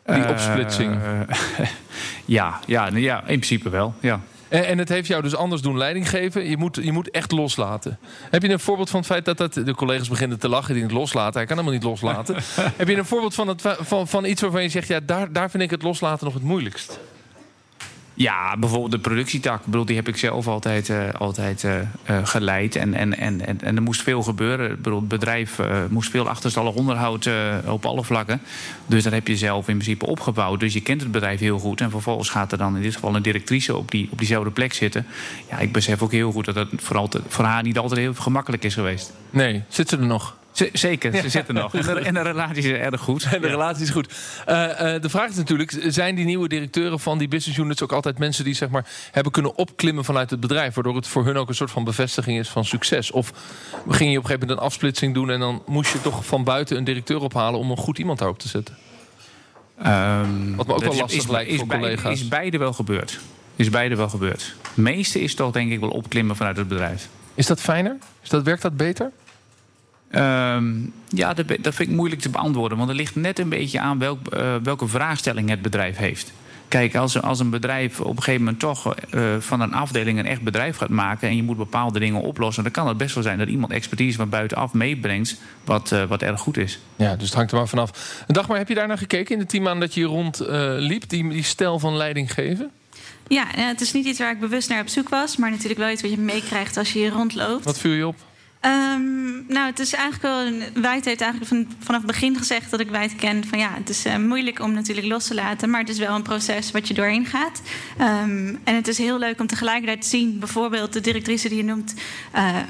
Die 0.05 0.17
uh, 0.17 0.29
opsplitsing. 0.29 0.97
Ja, 2.25 2.59
ja, 2.65 2.87
ja, 2.87 3.19
in 3.19 3.25
principe 3.25 3.69
wel. 3.69 3.93
Ja. 3.99 4.21
En, 4.47 4.65
en, 4.65 4.77
het 4.77 4.89
heeft 4.89 5.07
jou 5.07 5.21
dus 5.21 5.35
anders 5.35 5.61
doen 5.61 5.77
leiding 5.77 6.09
geven. 6.09 6.49
Je 6.49 6.57
moet, 6.57 6.79
je 6.81 6.91
moet 6.91 7.09
echt 7.09 7.31
loslaten. 7.31 7.99
Heb 8.29 8.41
je 8.41 8.49
een 8.49 8.59
voorbeeld 8.59 8.89
van 8.89 8.99
het 8.99 9.07
feit 9.07 9.25
dat, 9.25 9.37
dat 9.37 9.53
de 9.53 9.75
collega's 9.75 10.09
beginnen 10.09 10.39
te 10.39 10.49
lachen 10.49 10.73
die 10.73 10.83
het 10.83 10.91
loslaten? 10.91 11.33
Hij 11.33 11.45
kan 11.45 11.57
helemaal 11.57 11.77
niet 11.77 11.87
loslaten. 11.87 12.35
Heb 12.77 12.87
je 12.87 12.97
een 12.97 13.05
voorbeeld 13.05 13.35
van, 13.35 13.47
het, 13.47 13.61
van, 13.61 14.07
van 14.07 14.25
iets 14.25 14.41
waarvan 14.41 14.61
je 14.61 14.69
zegt: 14.69 14.87
ja, 14.87 14.99
daar, 14.99 15.31
daar 15.31 15.49
vind 15.49 15.63
ik 15.63 15.69
het 15.69 15.81
loslaten 15.81 16.25
nog 16.25 16.33
het 16.33 16.43
moeilijkst? 16.43 16.99
Ja, 18.17 18.57
bijvoorbeeld 18.57 18.91
de 18.91 18.99
productietak. 18.99 19.65
bedoel, 19.65 19.85
die 19.85 19.95
heb 19.95 20.07
ik 20.07 20.17
zelf 20.17 20.47
altijd, 20.47 20.89
uh, 20.89 21.09
altijd 21.17 21.63
uh, 21.63 21.75
uh, 22.09 22.17
geleid. 22.23 22.75
En, 22.75 22.93
en, 22.93 23.17
en, 23.17 23.61
en, 23.61 23.75
er 23.75 23.81
moest 23.81 24.01
veel 24.01 24.23
gebeuren. 24.23 24.69
Het 24.69 25.07
bedrijf 25.07 25.59
moest 25.89 26.09
veel 26.09 26.29
achterstallig 26.29 26.73
onderhoud 26.73 27.29
op 27.65 27.85
alle 27.85 28.03
vlakken. 28.03 28.41
Dus 28.85 29.03
dat 29.03 29.13
heb 29.13 29.27
je 29.27 29.37
zelf 29.37 29.67
in 29.67 29.77
principe 29.77 30.05
opgebouwd. 30.05 30.59
Dus 30.59 30.73
je 30.73 30.81
kent 30.81 31.01
het 31.01 31.11
bedrijf 31.11 31.39
heel 31.39 31.59
goed. 31.59 31.81
En 31.81 31.89
vervolgens 31.89 32.29
gaat 32.29 32.51
er 32.51 32.57
dan 32.57 32.75
in 32.75 32.81
dit 32.81 32.93
geval 32.93 33.15
een 33.15 33.21
directrice 33.21 33.75
op, 33.75 33.91
die, 33.91 34.07
op 34.11 34.17
diezelfde 34.17 34.51
plek 34.51 34.73
zitten. 34.73 35.05
Ja, 35.49 35.59
ik 35.59 35.71
besef 35.71 36.01
ook 36.01 36.11
heel 36.11 36.31
goed 36.31 36.53
dat 36.53 36.67
vooral 36.75 37.07
te, 37.07 37.21
voor 37.27 37.45
haar 37.45 37.63
niet 37.63 37.77
altijd 37.77 37.99
heel 37.99 38.13
gemakkelijk 38.13 38.63
is 38.63 38.73
geweest. 38.73 39.13
Nee, 39.29 39.63
zit 39.67 39.89
ze 39.89 39.97
er 39.97 40.05
nog? 40.05 40.36
Zeker, 40.73 41.17
ze 41.17 41.29
zitten 41.29 41.53
nog. 41.53 41.75
En 41.75 41.81
de, 41.81 41.99
en 41.99 42.13
de, 42.13 42.21
relatie 42.21 42.63
is 42.63 42.79
erg 42.79 43.01
goed. 43.01 43.27
En 43.31 43.41
de 43.41 43.47
relatie 43.47 43.83
is 43.83 43.89
goed. 43.89 44.13
Uh, 44.47 44.55
uh, 44.55 45.01
de 45.01 45.09
vraag 45.09 45.29
is 45.29 45.35
natuurlijk, 45.35 45.77
zijn 45.87 46.15
die 46.15 46.25
nieuwe 46.25 46.47
directeuren 46.47 46.99
van 46.99 47.17
die 47.17 47.27
business 47.27 47.59
units 47.59 47.83
ook 47.83 47.91
altijd 47.91 48.17
mensen 48.17 48.43
die 48.43 48.53
zeg 48.53 48.69
maar, 48.69 48.85
hebben 49.11 49.31
kunnen 49.31 49.55
opklimmen 49.55 50.05
vanuit 50.05 50.29
het 50.29 50.39
bedrijf, 50.39 50.73
waardoor 50.73 50.95
het 50.95 51.07
voor 51.07 51.25
hun 51.25 51.37
ook 51.37 51.49
een 51.49 51.55
soort 51.55 51.71
van 51.71 51.83
bevestiging 51.83 52.39
is 52.39 52.49
van 52.49 52.65
succes? 52.65 53.11
Of 53.11 53.31
ging 53.87 54.11
je 54.11 54.17
op 54.17 54.23
een 54.23 54.29
gegeven 54.29 54.39
moment 54.39 54.49
een 54.51 54.65
afsplitsing 54.65 55.13
doen 55.13 55.29
en 55.29 55.39
dan 55.39 55.63
moest 55.65 55.93
je 55.93 56.01
toch 56.01 56.25
van 56.25 56.43
buiten 56.43 56.77
een 56.77 56.83
directeur 56.83 57.21
ophalen 57.21 57.59
om 57.59 57.71
een 57.71 57.77
goed 57.77 57.97
iemand 57.97 58.19
daarop 58.19 58.39
te 58.39 58.47
zetten? 58.47 58.77
Um, 59.85 60.55
Wat 60.55 60.67
me 60.67 60.73
ook 60.73 60.83
wel 60.83 60.95
lastig 60.95 61.21
is, 61.21 61.27
lijkt 61.27 61.51
is 61.51 61.57
voor 61.57 61.67
collega's. 61.67 62.11
Is 62.11 62.27
beide 62.27 62.57
wel 62.57 62.73
gebeurd. 62.73 63.19
Is 63.55 63.69
beide 63.69 63.95
wel 63.95 64.09
gebeurd. 64.09 64.55
Het 64.61 64.77
meeste 64.77 65.19
is 65.21 65.35
toch 65.35 65.51
denk 65.51 65.71
ik 65.71 65.79
wel 65.79 65.89
opklimmen 65.89 66.35
vanuit 66.35 66.57
het 66.57 66.67
bedrijf. 66.67 67.09
Is 67.33 67.45
dat 67.45 67.61
fijner? 67.61 67.97
Is 68.23 68.29
dat, 68.29 68.43
werkt 68.43 68.61
dat 68.61 68.77
beter? 68.77 69.11
Ehm, 70.11 70.73
ja, 71.07 71.33
dat, 71.33 71.47
dat, 71.47 71.75
vind 71.75 71.89
ik 71.89 71.95
moeilijk 71.95 72.21
te 72.21 72.29
beantwoorden. 72.29 72.77
Want 72.77 72.89
er 72.89 72.95
ligt 72.95 73.15
net 73.15 73.39
een 73.39 73.49
beetje 73.49 73.79
aan 73.79 73.99
welk, 73.99 74.33
uh, 74.33 74.55
welke 74.63 74.87
vraagstelling 74.87 75.49
het 75.49 75.61
bedrijf 75.61 75.97
heeft. 75.97 76.33
Kijk, 76.67 76.95
als, 76.95 77.21
als 77.21 77.39
een 77.39 77.49
bedrijf 77.49 77.99
op 77.99 78.17
een 78.17 78.23
gegeven 78.23 78.43
moment 78.43 78.59
toch 78.59 78.95
uh, 79.13 79.35
van 79.39 79.61
een 79.61 79.73
afdeling 79.73 80.19
een 80.19 80.25
echt 80.25 80.41
bedrijf 80.41 80.77
gaat 80.77 80.89
maken. 80.89 81.29
en 81.29 81.35
je 81.35 81.43
moet 81.43 81.57
bepaalde 81.57 81.99
dingen 81.99 82.21
oplossen. 82.21 82.63
dan 82.63 82.71
kan 82.71 82.87
het 82.87 82.97
best 82.97 83.13
wel 83.13 83.23
zijn 83.23 83.37
dat 83.37 83.47
iemand 83.47 83.71
expertise 83.71 84.17
van 84.17 84.29
buitenaf 84.29 84.73
meebrengt. 84.73 85.37
wat, 85.63 85.91
uh, 85.91 86.03
wat 86.03 86.21
erg 86.21 86.39
goed 86.39 86.57
is. 86.57 86.79
Ja, 86.95 87.15
dus 87.15 87.25
het 87.25 87.33
hangt 87.33 87.51
er 87.51 87.57
maar 87.57 87.67
vanaf. 87.67 88.23
Dag, 88.27 88.47
maar 88.47 88.57
heb 88.57 88.67
je 88.67 88.75
daar 88.75 88.87
naar 88.87 88.97
gekeken 88.97 89.33
in 89.33 89.39
de 89.39 89.45
team 89.45 89.67
aan 89.67 89.79
dat 89.79 89.93
je 89.93 89.99
hier 89.99 90.09
rondliep? 90.09 91.03
Uh, 91.03 91.09
die, 91.09 91.29
die 91.29 91.43
stijl 91.43 91.79
van 91.79 91.97
leiding 91.97 92.33
geven? 92.33 92.71
Ja, 93.27 93.45
het 93.49 93.81
is 93.81 93.93
niet 93.93 94.05
iets 94.05 94.19
waar 94.19 94.31
ik 94.31 94.39
bewust 94.39 94.69
naar 94.69 94.81
op 94.81 94.87
zoek 94.87 95.09
was. 95.09 95.37
maar 95.37 95.49
natuurlijk 95.49 95.79
wel 95.79 95.89
iets 95.89 96.01
wat 96.01 96.11
je 96.11 96.17
meekrijgt 96.17 96.77
als 96.77 96.93
je 96.93 96.99
hier 96.99 97.11
rondloopt. 97.11 97.63
Wat 97.63 97.79
viel 97.79 97.91
je 97.91 98.07
op? 98.07 98.15
Um, 98.67 99.45
nou, 99.47 99.65
het 99.65 99.79
is 99.79 99.93
eigenlijk 99.93 100.23
wel. 100.23 100.81
Wijd 100.81 101.05
heeft 101.05 101.21
eigenlijk 101.21 101.51
van, 101.51 101.67
vanaf 101.79 102.01
het 102.01 102.11
begin 102.11 102.37
gezegd 102.37 102.71
dat 102.71 102.79
ik 102.79 102.89
Wijd 102.89 103.15
ken. 103.15 103.47
Van 103.47 103.59
ja, 103.59 103.73
het 103.73 103.89
is 103.89 104.05
uh, 104.05 104.17
moeilijk 104.17 104.59
om 104.59 104.71
natuurlijk 104.71 105.07
los 105.07 105.27
te 105.27 105.33
laten. 105.33 105.69
Maar 105.69 105.79
het 105.79 105.89
is 105.89 105.97
wel 105.97 106.15
een 106.15 106.21
proces 106.21 106.71
wat 106.71 106.87
je 106.87 106.93
doorheen 106.93 107.25
gaat. 107.25 107.61
Um, 108.01 108.59
en 108.63 108.75
het 108.75 108.87
is 108.87 108.97
heel 108.97 109.19
leuk 109.19 109.39
om 109.39 109.47
tegelijkertijd 109.47 110.01
te 110.01 110.07
zien, 110.07 110.39
bijvoorbeeld 110.39 110.93
de 110.93 111.01
directrice 111.01 111.49
die 111.49 111.57
je 111.57 111.63
noemt. 111.63 111.93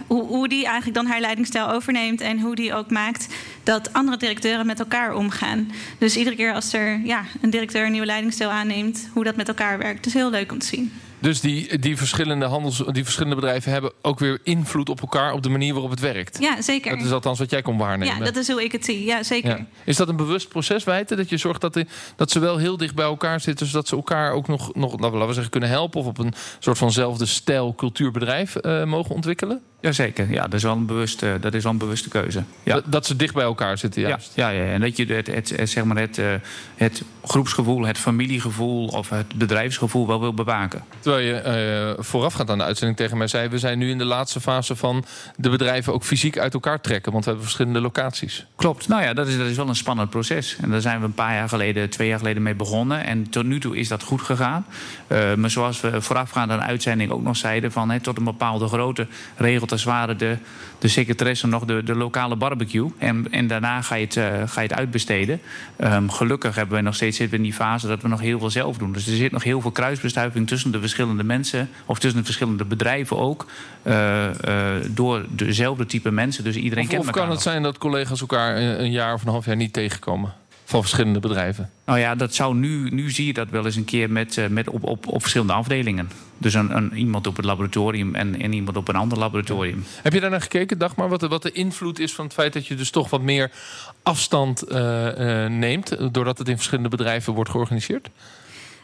Hoe, 0.07 0.23
hoe 0.23 0.47
die 0.47 0.65
eigenlijk 0.65 0.95
dan 0.95 1.05
haar 1.05 1.19
leidingstijl 1.19 1.71
overneemt. 1.71 2.21
En 2.21 2.39
hoe 2.39 2.55
die 2.55 2.73
ook 2.73 2.89
maakt 2.91 3.27
dat 3.63 3.93
andere 3.93 4.17
directeuren 4.17 4.65
met 4.65 4.79
elkaar 4.79 5.15
omgaan. 5.15 5.71
Dus 5.97 6.17
iedere 6.17 6.35
keer 6.35 6.53
als 6.53 6.73
er 6.73 6.99
ja, 7.03 7.23
een 7.41 7.49
directeur 7.49 7.85
een 7.85 7.91
nieuwe 7.91 8.05
leidingstijl 8.05 8.49
aanneemt, 8.49 9.09
hoe 9.13 9.23
dat 9.23 9.35
met 9.35 9.47
elkaar 9.47 9.77
werkt. 9.77 9.97
Het 9.97 10.05
is 10.05 10.13
heel 10.13 10.29
leuk 10.29 10.51
om 10.51 10.59
te 10.59 10.65
zien. 10.65 10.91
Dus 11.19 11.41
die, 11.41 11.79
die, 11.79 11.97
verschillende 11.97 12.45
handels, 12.45 12.83
die 12.91 13.03
verschillende 13.03 13.35
bedrijven 13.35 13.71
hebben 13.71 13.91
ook 14.01 14.19
weer 14.19 14.39
invloed 14.43 14.89
op 14.89 15.01
elkaar 15.01 15.33
op 15.33 15.43
de 15.43 15.49
manier 15.49 15.73
waarop 15.73 15.91
het 15.91 15.99
werkt. 15.99 16.37
Ja, 16.39 16.61
zeker. 16.61 16.97
Dat 16.97 17.05
is 17.05 17.11
althans 17.11 17.39
wat 17.39 17.49
jij 17.49 17.61
kon 17.61 17.77
waarnemen. 17.77 18.17
Ja, 18.17 18.23
dat 18.23 18.35
is 18.35 18.47
hoe 18.47 18.63
ik 18.63 18.71
het 18.71 18.85
zie. 18.85 19.05
Ja, 19.05 19.23
zeker. 19.23 19.57
Ja. 19.57 19.65
Is 19.83 19.95
dat 19.95 20.09
een 20.09 20.15
bewust 20.15 20.47
proces, 20.47 20.83
Wijten? 20.83 21.17
Dat 21.17 21.29
je 21.29 21.37
zorgt 21.37 21.61
dat, 21.61 21.73
die, 21.73 21.87
dat 22.15 22.31
ze 22.31 22.39
wel 22.39 22.57
heel 22.57 22.77
dicht 22.77 22.95
bij 22.95 23.05
elkaar 23.05 23.39
zitten, 23.39 23.67
zodat 23.67 23.87
ze 23.87 23.95
elkaar 23.95 24.31
ook 24.31 24.47
nog, 24.47 24.75
nog 24.75 24.99
laten 24.99 25.27
we 25.27 25.33
zeggen, 25.33 25.51
kunnen 25.51 25.69
helpen 25.69 25.99
of 25.99 26.05
op 26.05 26.17
een 26.17 26.33
soort 26.59 26.77
vanzelfde 26.77 27.25
stijl 27.25 27.75
cultuurbedrijf 27.75 28.55
uh, 28.61 28.83
mogen 28.83 29.15
ontwikkelen? 29.15 29.61
Jazeker, 29.81 30.31
ja, 30.31 30.41
dat 30.41 30.53
is 30.53 30.63
wel 30.63 30.73
een 30.73 30.85
bewuste, 30.85 31.37
dat 31.41 31.53
is 31.53 31.63
wel 31.63 31.71
een 31.71 31.77
bewuste 31.77 32.09
keuze. 32.09 32.43
Ja. 32.63 32.73
Dat, 32.73 32.83
dat 32.87 33.05
ze 33.05 33.15
dicht 33.15 33.33
bij 33.33 33.43
elkaar 33.43 33.77
zitten, 33.77 34.01
juist. 34.01 34.31
Ja, 34.35 34.49
ja, 34.49 34.63
ja. 34.63 34.71
en 34.71 34.81
dat 34.81 34.97
je 34.97 35.05
het, 35.05 35.27
het, 35.27 35.49
het, 35.49 35.69
zeg 35.69 35.83
maar 35.83 35.97
het, 35.97 36.19
het 36.75 37.03
groepsgevoel, 37.23 37.85
het 37.85 37.97
familiegevoel 37.97 38.87
of 38.87 39.09
het 39.09 39.35
bedrijfsgevoel 39.35 40.07
wel 40.07 40.19
wil 40.19 40.33
bewaken. 40.33 40.83
Terwijl 41.07 41.27
je 41.27 41.95
uh, 41.97 42.03
voorafgaand 42.03 42.49
aan 42.49 42.57
de 42.57 42.63
uitzending 42.63 42.97
tegen 42.97 43.17
mij 43.17 43.27
zei... 43.27 43.47
we 43.49 43.57
zijn 43.57 43.77
nu 43.77 43.89
in 43.89 43.97
de 43.97 44.05
laatste 44.05 44.39
fase 44.39 44.75
van 44.75 45.05
de 45.35 45.49
bedrijven 45.49 45.93
ook 45.93 46.03
fysiek 46.03 46.37
uit 46.37 46.53
elkaar 46.53 46.81
trekken. 46.81 47.11
Want 47.11 47.23
we 47.23 47.29
hebben 47.29 47.47
verschillende 47.49 47.81
locaties. 47.81 48.45
Klopt. 48.55 48.87
Nou 48.87 49.03
ja, 49.03 49.13
dat 49.13 49.27
is, 49.27 49.37
dat 49.37 49.47
is 49.47 49.57
wel 49.57 49.67
een 49.67 49.75
spannend 49.75 50.09
proces. 50.09 50.57
En 50.61 50.69
daar 50.69 50.81
zijn 50.81 50.99
we 50.99 51.05
een 51.05 51.13
paar 51.13 51.33
jaar 51.33 51.49
geleden, 51.49 51.89
twee 51.89 52.07
jaar 52.07 52.17
geleden 52.17 52.43
mee 52.43 52.55
begonnen. 52.55 53.03
En 53.03 53.29
tot 53.29 53.45
nu 53.45 53.59
toe 53.59 53.77
is 53.77 53.87
dat 53.87 54.03
goed 54.03 54.21
gegaan. 54.21 54.65
Uh, 55.07 55.33
maar 55.33 55.49
zoals 55.49 55.81
we 55.81 56.01
voorafgaand 56.01 56.51
aan 56.51 56.59
de 56.59 56.65
uitzending 56.65 57.11
ook 57.11 57.21
nog 57.21 57.37
zeiden... 57.37 57.71
Van, 57.71 58.01
tot 58.01 58.17
een 58.17 58.23
bepaalde 58.23 58.67
grootte 58.67 59.07
regeltjes 59.37 59.83
waren 59.83 60.17
de, 60.17 60.37
de 60.79 60.87
secretaresse 60.87 61.47
nog 61.47 61.65
de, 61.65 61.83
de 61.83 61.95
lokale 61.95 62.35
barbecue. 62.35 62.91
En, 62.97 63.27
en 63.31 63.47
daarna 63.47 63.81
ga 63.81 63.95
je 63.95 64.05
het, 64.05 64.15
uh, 64.15 64.23
ga 64.45 64.61
je 64.61 64.67
het 64.67 64.77
uitbesteden. 64.77 65.39
Um, 65.83 66.11
gelukkig 66.11 66.55
hebben 66.55 66.75
we 66.75 66.81
nog 66.81 66.95
steeds 66.95 67.17
zitten 67.17 67.37
we 67.37 67.43
in 67.43 67.49
die 67.49 67.59
fase 67.59 67.87
dat 67.87 68.01
we 68.01 68.07
nog 68.07 68.19
heel 68.19 68.39
veel 68.39 68.49
zelf 68.49 68.77
doen. 68.77 68.91
Dus 68.91 69.07
er 69.07 69.15
zit 69.15 69.31
nog 69.31 69.43
heel 69.43 69.61
veel 69.61 69.71
kruisbestuiving 69.71 70.47
tussen 70.47 70.71
de 70.71 70.79
verschillende 70.79 71.23
mensen... 71.23 71.69
of 71.85 71.99
tussen 71.99 72.19
de 72.19 72.25
verschillende 72.25 72.65
bedrijven 72.65 73.17
ook, 73.17 73.45
uh, 73.83 74.25
uh, 74.47 74.65
door 74.87 75.25
dezelfde 75.29 75.85
type 75.85 76.11
mensen. 76.11 76.43
Dus 76.43 76.55
iedereen 76.55 76.83
of, 76.83 76.89
kent 76.89 77.01
of 77.01 77.07
elkaar 77.07 77.23
kan 77.23 77.31
het 77.31 77.41
zijn 77.41 77.63
dat 77.63 77.77
collega's 77.77 78.21
elkaar 78.21 78.57
een 78.57 78.91
jaar 78.91 79.13
of 79.13 79.21
een 79.21 79.31
half 79.31 79.45
jaar 79.45 79.55
niet 79.55 79.73
tegenkomen? 79.73 80.33
Van 80.67 80.81
verschillende 80.81 81.19
bedrijven? 81.19 81.69
Nou 81.85 81.99
ja, 81.99 82.15
dat 82.15 82.33
zou 82.33 82.55
nu, 82.55 82.89
nu 82.89 83.11
zie 83.11 83.25
je 83.25 83.33
dat 83.33 83.49
wel 83.49 83.65
eens 83.65 83.75
een 83.75 83.85
keer 83.85 84.09
met, 84.11 84.35
uh, 84.35 84.47
met 84.47 84.69
op, 84.69 84.83
op, 84.83 85.07
op 85.07 85.21
verschillende 85.21 85.53
afdelingen. 85.53 86.09
Dus 86.37 86.53
een, 86.53 86.75
een, 86.75 86.93
iemand 86.93 87.27
op 87.27 87.35
het 87.35 87.45
laboratorium 87.45 88.15
en, 88.15 88.41
en 88.41 88.53
iemand 88.53 88.77
op 88.77 88.87
een 88.87 88.95
ander 88.95 89.17
laboratorium. 89.17 89.83
Heb 90.01 90.13
je 90.13 90.19
daar 90.19 90.29
naar 90.29 90.41
gekeken, 90.41 90.77
Dagmar, 90.77 91.09
wat 91.09 91.19
de, 91.19 91.27
wat 91.27 91.41
de 91.41 91.51
invloed 91.51 91.99
is 91.99 92.13
van 92.13 92.25
het 92.25 92.33
feit 92.33 92.53
dat 92.53 92.67
je 92.67 92.75
dus 92.75 92.89
toch 92.89 93.09
wat 93.09 93.21
meer 93.21 93.51
afstand 94.03 94.71
uh, 94.71 94.77
uh, 95.17 95.49
neemt, 95.49 96.13
doordat 96.13 96.37
het 96.37 96.47
in 96.47 96.55
verschillende 96.55 96.89
bedrijven 96.89 97.33
wordt 97.33 97.49
georganiseerd? 97.49 98.09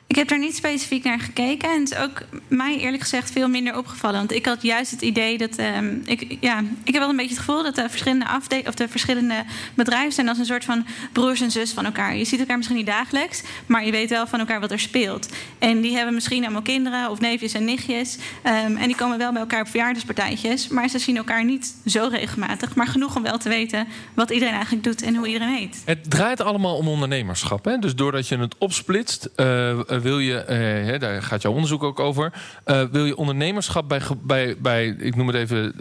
Ik 0.08 0.20
heb 0.20 0.28
daar 0.28 0.40
niet 0.40 0.56
specifiek 0.56 1.04
naar 1.04 1.20
gekeken. 1.20 1.70
En 1.70 1.80
het 1.80 1.92
is 1.92 1.98
ook 1.98 2.22
mij 2.48 2.78
eerlijk 2.78 3.02
gezegd 3.02 3.32
veel 3.32 3.48
minder 3.48 3.78
opgevallen. 3.78 4.18
Want 4.18 4.32
ik 4.32 4.46
had 4.46 4.62
juist 4.62 4.92
het 4.92 5.02
idee 5.02 5.38
dat. 5.38 5.60
Um, 5.60 6.02
ik, 6.06 6.38
ja, 6.40 6.60
ik 6.84 6.94
heb 6.94 7.02
wel 7.02 7.10
een 7.10 7.16
beetje 7.16 7.36
het 7.36 7.46
gevoel 7.46 7.64
dat 7.64 7.76
de 7.76 7.90
verschillende, 7.90 8.28
afde 8.28 8.62
of 8.68 8.74
de 8.74 8.88
verschillende 8.88 9.44
bedrijven 9.74 10.12
zijn 10.14 10.30
als 10.30 10.38
een 10.38 10.46
soort 10.46 10.66
van 10.66 10.86
broers 11.12 11.42
en 11.42 11.52
zus 11.52 11.72
van 11.72 11.86
elkaar. 11.86 12.16
Je 12.16 12.26
ziet 12.26 12.40
elkaar 12.40 12.58
misschien 12.58 12.78
niet 12.78 12.86
dagelijks, 12.86 13.44
maar 13.66 13.86
je 13.86 13.92
weet 13.92 14.10
wel 14.10 14.28
van 14.28 14.40
elkaar 14.40 14.60
wat 14.60 14.72
er 14.72 14.80
speelt. 14.80 15.30
En 15.60 15.82
die 15.82 15.96
hebben 15.96 16.14
misschien 16.14 16.44
allemaal 16.44 16.62
kinderen 16.62 17.10
of 17.10 17.20
neefjes 17.20 17.54
en 17.54 17.66
nichtjes. 17.66 18.18
Um, 18.44 18.78
en 18.78 18.88
die 18.88 18.96
komen 18.96 19.18
wel 19.18 19.32
bij 19.32 19.42
elkaar 19.42 19.62
op 19.62 19.68
verjaardagspartijtjes. 19.68 20.68
Maar 20.68 20.90
ze 20.90 21.00
zien 21.00 21.18
elkaar 21.18 21.46
niet 21.46 21.76
zo 21.86 22.08
regelmatig. 22.12 22.76
Maar 22.76 22.88
genoeg 22.88 23.16
om 23.16 23.24
wel 23.24 23.38
te 23.38 23.50
weten 23.50 23.88
wat 24.14 24.32
iedereen 24.32 24.54
eigenlijk 24.54 24.84
doet 24.84 25.02
en 25.02 25.16
hoe 25.16 25.28
iedereen 25.28 25.56
heet. 25.56 25.82
Het 25.86 26.10
draait 26.10 26.42
allemaal 26.42 26.78
om 26.78 26.88
ondernemerschap. 26.88 27.66
Hè? 27.66 27.78
Dus 27.78 27.96
doordat 27.96 28.28
je 28.28 28.38
het 28.38 28.56
opsplitst. 28.58 29.30
Uh, 29.36 29.80
wil 30.02 30.20
je, 30.20 30.34
uh, 30.34 30.48
hè, 30.90 31.00
daar 31.00 31.24
gaat 31.24 31.42
jouw 31.42 31.52
onderzoek 31.52 31.84
ook 31.84 32.00
over, 32.00 32.34
uh, 32.66 32.84
wil 32.92 33.06
je 33.06 33.18
ondernemerschap 33.18 33.90
bij, 33.90 34.02
bij, 34.22 34.56
bij 34.60 34.86
ik 34.86 35.16
noem 35.16 35.28
het 35.28 35.36
even, 35.36 35.74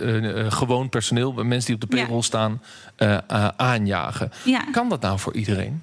gewoon 0.52 0.88
personeel, 0.88 1.34
bij 1.34 1.44
mensen 1.44 1.66
die 1.66 1.74
op 1.74 1.90
de 1.90 1.96
payroll 1.96 2.16
ja. 2.16 2.22
staan, 2.22 2.62
aanjagen. 3.56 4.30
Ja. 4.44 4.64
Kan 4.72 4.88
dat 4.88 5.00
nou 5.00 5.18
voor 5.18 5.34
iedereen? 5.34 5.82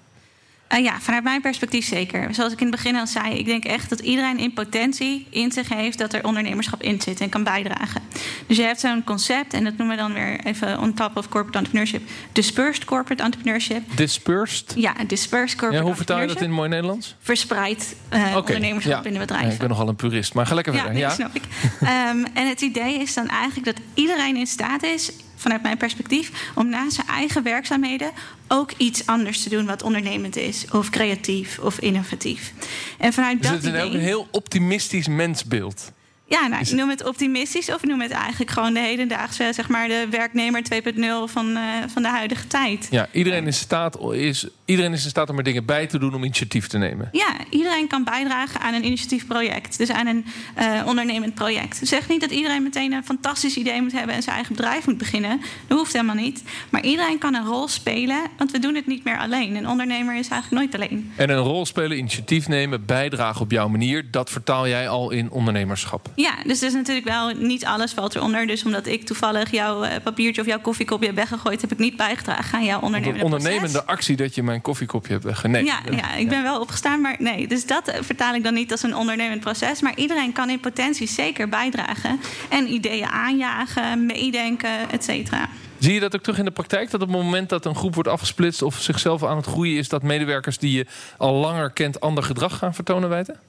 Uh, 0.73 0.83
ja, 0.83 0.99
vanuit 0.99 1.23
mijn 1.23 1.41
perspectief 1.41 1.85
zeker. 1.85 2.33
Zoals 2.33 2.53
ik 2.53 2.59
in 2.59 2.67
het 2.67 2.75
begin 2.75 2.95
al 2.95 3.07
zei, 3.07 3.33
ik 3.33 3.45
denk 3.45 3.65
echt 3.65 3.89
dat 3.89 3.99
iedereen 3.99 4.37
in 4.37 4.53
potentie 4.53 5.27
in 5.29 5.51
zich 5.51 5.69
heeft 5.69 5.97
dat 5.97 6.13
er 6.13 6.23
ondernemerschap 6.23 6.83
in 6.83 7.01
zit 7.01 7.21
en 7.21 7.29
kan 7.29 7.43
bijdragen. 7.43 8.01
Dus 8.47 8.57
je 8.57 8.63
hebt 8.63 8.79
zo'n 8.79 9.03
concept, 9.03 9.53
en 9.53 9.63
dat 9.63 9.77
noemen 9.77 9.95
we 9.95 10.01
dan 10.01 10.13
weer 10.13 10.39
even 10.43 10.79
on 10.79 10.93
top 10.93 11.17
of 11.17 11.29
corporate 11.29 11.57
entrepreneurship, 11.57 12.01
dispersed 12.31 12.85
corporate 12.85 13.23
entrepreneurship. 13.23 13.81
Dispersed? 13.95 14.73
Ja, 14.75 14.93
dispersed 15.07 15.57
corporate 15.57 15.83
ja, 15.83 15.89
hoe 15.89 15.95
vertaal 15.95 16.21
je 16.21 16.27
dat 16.27 16.41
in 16.41 16.51
mooi 16.51 16.69
Nederlands? 16.69 17.15
Verspreid 17.19 17.95
uh, 18.13 18.19
okay. 18.19 18.33
ondernemerschap 18.33 19.03
ja. 19.03 19.07
in 19.07 19.13
de 19.13 19.19
bedrijven. 19.19 19.47
Ja, 19.47 19.53
ik 19.53 19.59
ben 19.59 19.69
nogal 19.69 19.87
een 19.87 19.95
purist, 19.95 20.33
maar 20.33 20.45
ga 20.45 20.53
lekker 20.53 20.73
ja, 20.73 20.79
verder. 20.79 20.97
Ja, 20.97 21.09
snap 21.09 21.35
ik. 21.35 21.43
um, 21.81 22.25
en 22.39 22.47
het 22.47 22.61
idee 22.61 22.99
is 22.99 23.13
dan 23.13 23.27
eigenlijk 23.27 23.65
dat 23.65 23.85
iedereen 23.93 24.35
in 24.35 24.47
staat 24.47 24.83
is 24.83 25.11
vanuit 25.39 25.61
mijn 25.61 25.77
perspectief, 25.77 26.51
om 26.55 26.69
naast 26.69 26.95
zijn 26.95 27.07
eigen 27.07 27.43
werkzaamheden 27.43 28.11
ook 28.47 28.71
iets 28.77 29.05
anders 29.05 29.43
te 29.43 29.49
doen 29.49 29.65
wat 29.65 29.83
ondernemend 29.83 30.35
is, 30.35 30.65
of 30.71 30.89
creatief 30.89 31.59
of 31.59 31.79
innovatief. 31.79 32.53
En 32.97 33.13
vanuit 33.13 33.41
dus 33.41 33.51
dat 33.51 33.63
het 33.63 33.73
is 33.73 33.81
ook 33.81 33.93
een 33.93 33.99
heel 33.99 34.27
optimistisch 34.31 35.07
mensbeeld. 35.07 35.91
Ja, 36.29 36.47
nou, 36.47 36.61
ik 36.61 36.71
noem 36.71 36.89
het 36.89 37.05
optimistisch 37.05 37.73
of 37.73 37.83
noem 37.83 38.01
het 38.01 38.11
eigenlijk 38.11 38.51
gewoon 38.51 38.73
de 38.73 38.79
hedendaagse, 38.79 39.51
zeg 39.53 39.69
maar, 39.69 39.87
de 39.87 40.07
werknemer 40.09 40.61
2.0 40.73 41.31
van, 41.31 41.49
uh, 41.49 41.61
van 41.87 42.01
de 42.01 42.07
huidige 42.07 42.47
tijd. 42.47 42.87
Ja, 42.91 43.07
iedereen 43.11 43.47
is, 43.47 43.57
staat, 43.57 43.99
is, 44.11 44.47
iedereen 44.65 44.93
is 44.93 45.03
in 45.03 45.09
staat 45.09 45.29
om 45.29 45.37
er 45.37 45.43
dingen 45.43 45.65
bij 45.65 45.87
te 45.87 45.99
doen 45.99 46.13
om 46.13 46.23
initiatief 46.23 46.67
te 46.67 46.77
nemen. 46.77 47.09
Ja, 47.11 47.35
iedereen 47.49 47.87
kan 47.87 48.03
bijdragen 48.03 48.61
aan 48.61 48.73
een 48.73 48.85
initiatiefproject, 48.85 49.77
dus 49.77 49.91
aan 49.91 50.07
een 50.07 50.25
uh, 50.59 50.81
ondernemend 50.85 51.33
project. 51.33 51.79
Zeg 51.83 52.09
niet 52.09 52.21
dat 52.21 52.31
iedereen 52.31 52.63
meteen 52.63 52.91
een 52.91 53.05
fantastisch 53.05 53.55
idee 53.55 53.81
moet 53.81 53.91
hebben 53.91 54.15
en 54.15 54.21
zijn 54.21 54.35
eigen 54.35 54.55
bedrijf 54.55 54.85
moet 54.85 54.97
beginnen. 54.97 55.41
Dat 55.67 55.77
hoeft 55.77 55.93
helemaal 55.93 56.15
niet. 56.15 56.43
Maar 56.69 56.83
iedereen 56.83 57.17
kan 57.17 57.33
een 57.35 57.45
rol 57.45 57.67
spelen, 57.67 58.21
want 58.37 58.51
we 58.51 58.59
doen 58.59 58.75
het 58.75 58.87
niet 58.87 59.03
meer 59.03 59.17
alleen. 59.17 59.55
Een 59.55 59.67
ondernemer 59.67 60.15
is 60.15 60.27
eigenlijk 60.27 60.61
nooit 60.61 60.75
alleen. 60.75 61.11
En 61.15 61.29
een 61.29 61.37
rol 61.37 61.65
spelen, 61.65 61.97
initiatief 61.97 62.47
nemen, 62.47 62.85
bijdragen 62.85 63.41
op 63.41 63.51
jouw 63.51 63.67
manier, 63.67 64.11
dat 64.11 64.29
vertaal 64.29 64.67
jij 64.67 64.89
al 64.89 65.11
in 65.11 65.31
ondernemerschap. 65.31 66.09
Ja, 66.21 66.35
dus 66.43 66.59
dat 66.59 66.69
is 66.69 66.75
natuurlijk 66.75 67.07
wel 67.07 67.33
niet 67.35 67.65
alles 67.65 67.91
valt 67.91 68.15
eronder. 68.15 68.47
Dus 68.47 68.63
omdat 68.65 68.87
ik 68.87 69.05
toevallig 69.05 69.51
jouw 69.51 69.83
uh, 69.83 69.89
papiertje 70.03 70.41
of 70.41 70.47
jouw 70.47 70.59
koffiekopje 70.59 71.05
heb 71.05 71.15
weggegooid, 71.15 71.61
heb 71.61 71.71
ik 71.71 71.77
niet 71.77 71.97
bijgedragen 71.97 72.57
aan 72.57 72.65
jouw 72.65 72.79
ondernemende 72.79 73.19
Een 73.19 73.25
ondernemende 73.25 73.85
actie 73.85 74.15
dat 74.15 74.35
je 74.35 74.43
mijn 74.43 74.61
koffiekopje 74.61 75.11
hebt 75.11 75.23
weggeneen. 75.23 75.65
Ja, 75.65 75.79
ja, 75.91 76.13
ik 76.13 76.29
ben 76.29 76.43
wel 76.43 76.59
opgestaan, 76.59 77.01
maar 77.01 77.15
nee. 77.19 77.47
Dus 77.47 77.65
dat 77.65 77.93
vertaal 77.99 78.33
ik 78.33 78.43
dan 78.43 78.53
niet 78.53 78.71
als 78.71 78.83
een 78.83 78.95
ondernemend 78.95 79.39
proces. 79.39 79.81
Maar 79.81 79.95
iedereen 79.95 80.33
kan 80.33 80.49
in 80.49 80.59
potentie 80.59 81.07
zeker 81.07 81.49
bijdragen. 81.49 82.19
En 82.49 82.73
ideeën 82.73 83.07
aanjagen, 83.07 84.05
meedenken, 84.05 84.89
et 84.91 85.03
cetera. 85.03 85.49
Zie 85.77 85.93
je 85.93 85.99
dat 85.99 86.15
ook 86.15 86.21
terug 86.21 86.39
in 86.39 86.45
de 86.45 86.51
praktijk? 86.51 86.91
Dat 86.91 87.01
op 87.01 87.07
het 87.07 87.17
moment 87.17 87.49
dat 87.49 87.65
een 87.65 87.75
groep 87.75 87.93
wordt 87.93 88.09
afgesplitst 88.09 88.61
of 88.61 88.75
zichzelf 88.79 89.23
aan 89.23 89.37
het 89.37 89.45
groeien 89.45 89.77
is, 89.77 89.89
dat 89.89 90.03
medewerkers 90.03 90.57
die 90.57 90.77
je 90.77 90.85
al 91.17 91.33
langer 91.33 91.71
kent 91.71 91.99
ander 91.99 92.23
gedrag 92.23 92.57
gaan 92.57 92.73
vertonen 92.73 93.09
wijten? 93.09 93.39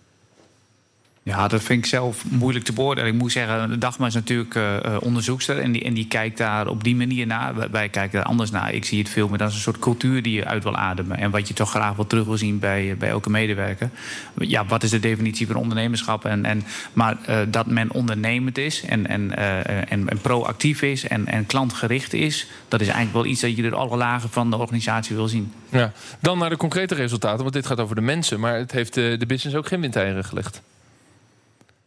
Ja, 1.23 1.49
dat 1.49 1.63
vind 1.63 1.85
ik 1.85 1.91
zelf 1.91 2.25
moeilijk 2.31 2.65
te 2.65 2.73
beoordelen. 2.73 3.13
Ik 3.13 3.19
moet 3.19 3.33
zeggen, 3.33 3.81
Dagmar 3.81 4.09
is 4.09 4.15
natuurlijk 4.15 4.55
uh, 4.55 4.97
onderzoekster 5.01 5.59
en 5.59 5.73
die, 5.73 5.83
en 5.83 5.95
die 5.95 6.07
kijkt 6.07 6.39
daar 6.39 6.67
op 6.67 6.85
die 6.85 6.97
manier 6.97 7.27
naar. 7.27 7.71
Wij, 7.71 7.89
kijken 7.89 8.19
daar 8.19 8.29
anders 8.29 8.51
naar. 8.51 8.75
Ik 8.75 8.85
zie 8.85 8.99
het 8.99 9.09
veel 9.09 9.29
meer 9.29 9.43
als 9.43 9.55
een 9.55 9.61
soort 9.61 9.79
cultuur 9.79 10.23
die 10.23 10.33
je 10.33 10.45
uit 10.45 10.63
wil 10.63 10.77
ademen. 10.77 11.17
En 11.17 11.31
wat 11.31 11.49
je 11.49 11.55
toch 11.55 11.71
graag 11.71 11.95
wil 11.95 12.07
terug 12.07 12.25
wil 12.25 12.37
zien 12.37 12.59
bij, 12.59 12.97
bij 12.99 13.09
elke 13.09 13.31
medewerker. 13.31 13.91
Ja, 14.39 14.67
wat 14.67 14.83
is 14.83 14.91
de 14.91 15.01
definitie 15.01 15.47
van 15.47 15.57
ondernemerschap? 15.57 16.25
En, 16.25 16.45
en, 16.45 16.63
maar 16.93 17.17
dat 17.49 17.67
men 17.67 17.93
ondernemend 17.93 18.59
is 18.59 18.85
en, 18.85 19.07
en, 19.07 19.37
en, 19.37 20.09
en, 20.09 20.19
proactief 20.23 20.83
is 20.83 21.09
en, 21.09 21.27
en 21.27 21.47
klantgericht 21.47 22.13
is, 22.13 22.47
dat 22.69 22.81
is 22.81 22.87
eigenlijk 22.87 23.17
wel 23.17 23.33
iets 23.33 23.41
dat 23.41 23.57
je 23.57 23.63
door 23.63 23.75
alle 23.75 23.97
lagen 23.97 24.31
van 24.31 24.51
de 24.51 24.57
organisatie 24.57 25.17
wil 25.17 25.29
zien. 25.29 25.53
Ja. 25.69 25.93
Dan 26.21 26.39
naar 26.39 26.51
de 26.51 26.57
concrete 26.57 26.95
resultaten, 26.95 27.41
want 27.41 27.53
dit 27.53 27.67
gaat 27.67 27.81
over 27.81 27.95
de 27.95 28.01
mensen. 28.01 28.41
Maar 28.41 28.55
het 28.55 28.73
heeft 28.73 28.95
de 28.95 29.25
business 29.27 29.57
ook 29.57 29.67
geen 29.67 29.81
windeieren 29.81 30.25
gelegd. 30.25 30.63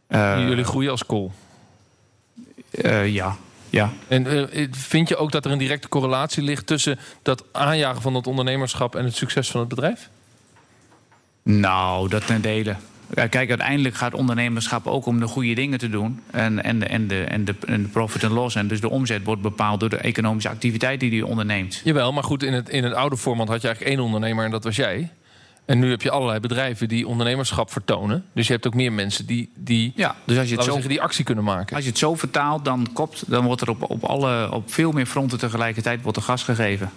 Uh, 0.09 0.47
Jullie 0.47 0.63
groeien 0.63 0.91
als 0.91 1.05
kool. 1.05 1.31
Uh, 2.71 3.07
ja. 3.07 3.35
Ja. 3.69 3.91
En 4.07 4.25
uh, 4.25 4.67
vind 4.71 5.09
je 5.09 5.15
ook 5.15 5.31
dat 5.31 5.45
er 5.45 5.51
een 5.51 5.57
directe 5.57 5.87
correlatie 5.87 6.43
ligt 6.43 6.67
tussen 6.67 6.99
dat 7.21 7.43
aanjagen 7.51 8.01
van 8.01 8.15
het 8.15 8.27
ondernemerschap 8.27 8.95
en 8.95 9.03
het 9.03 9.15
succes 9.15 9.51
van 9.51 9.59
het 9.59 9.69
bedrijf? 9.69 10.09
Nou, 11.43 12.09
dat 12.09 12.27
ten 12.27 12.41
dele. 12.41 12.75
Kijk, 13.13 13.49
uiteindelijk 13.49 13.95
gaat 13.95 14.13
ondernemerschap 14.13 14.87
ook 14.87 15.05
om 15.05 15.19
de 15.19 15.27
goede 15.27 15.53
dingen 15.53 15.79
te 15.79 15.89
doen. 15.89 16.21
En, 16.31 16.63
en, 16.63 16.79
de, 16.79 16.85
en, 16.85 17.07
de, 17.07 17.23
en, 17.23 17.45
de, 17.45 17.55
en 17.65 17.83
de 17.83 17.87
profit 17.87 18.23
en 18.23 18.31
loss. 18.31 18.55
En 18.55 18.67
dus 18.67 18.81
de 18.81 18.89
omzet 18.89 19.23
wordt 19.23 19.41
bepaald 19.41 19.79
door 19.79 19.89
de 19.89 19.97
economische 19.97 20.49
activiteit 20.49 20.99
die 20.99 21.15
je 21.15 21.25
onderneemt. 21.25 21.81
Jawel, 21.83 22.13
maar 22.13 22.23
goed, 22.23 22.43
in 22.43 22.53
het, 22.53 22.69
in 22.69 22.83
het 22.83 22.93
oude 22.93 23.17
format 23.17 23.47
had 23.47 23.61
je 23.61 23.67
eigenlijk 23.67 23.95
één 23.95 24.05
ondernemer 24.05 24.45
en 24.45 24.51
dat 24.51 24.63
was 24.63 24.75
jij. 24.75 25.11
En 25.65 25.79
nu 25.79 25.89
heb 25.89 26.01
je 26.01 26.11
allerlei 26.11 26.39
bedrijven 26.39 26.87
die 26.87 27.07
ondernemerschap 27.07 27.71
vertonen. 27.71 28.25
Dus 28.33 28.47
je 28.47 28.53
hebt 28.53 28.67
ook 28.67 28.73
meer 28.73 28.91
mensen 28.91 29.25
die, 29.25 29.51
die, 29.55 29.93
ja, 29.95 30.15
dus 30.25 30.37
als 30.37 30.49
je 30.49 30.55
het 30.55 30.63
zo, 30.63 30.71
zeggen, 30.71 30.89
die 30.89 31.01
actie 31.01 31.25
kunnen 31.25 31.43
maken. 31.43 31.75
Als 31.75 31.83
je 31.83 31.89
het 31.89 31.99
zo 31.99 32.15
vertaalt, 32.15 32.65
dan, 32.65 32.89
kopt, 32.93 33.29
dan 33.29 33.45
wordt 33.45 33.61
er 33.61 33.69
op, 33.69 33.89
op, 33.89 34.03
alle, 34.03 34.51
op 34.51 34.71
veel 34.71 34.91
meer 34.91 35.05
fronten 35.05 35.39
tegelijkertijd 35.39 36.01
wordt 36.01 36.17
er 36.17 36.23
gas 36.23 36.43
gegeven. 36.43 36.91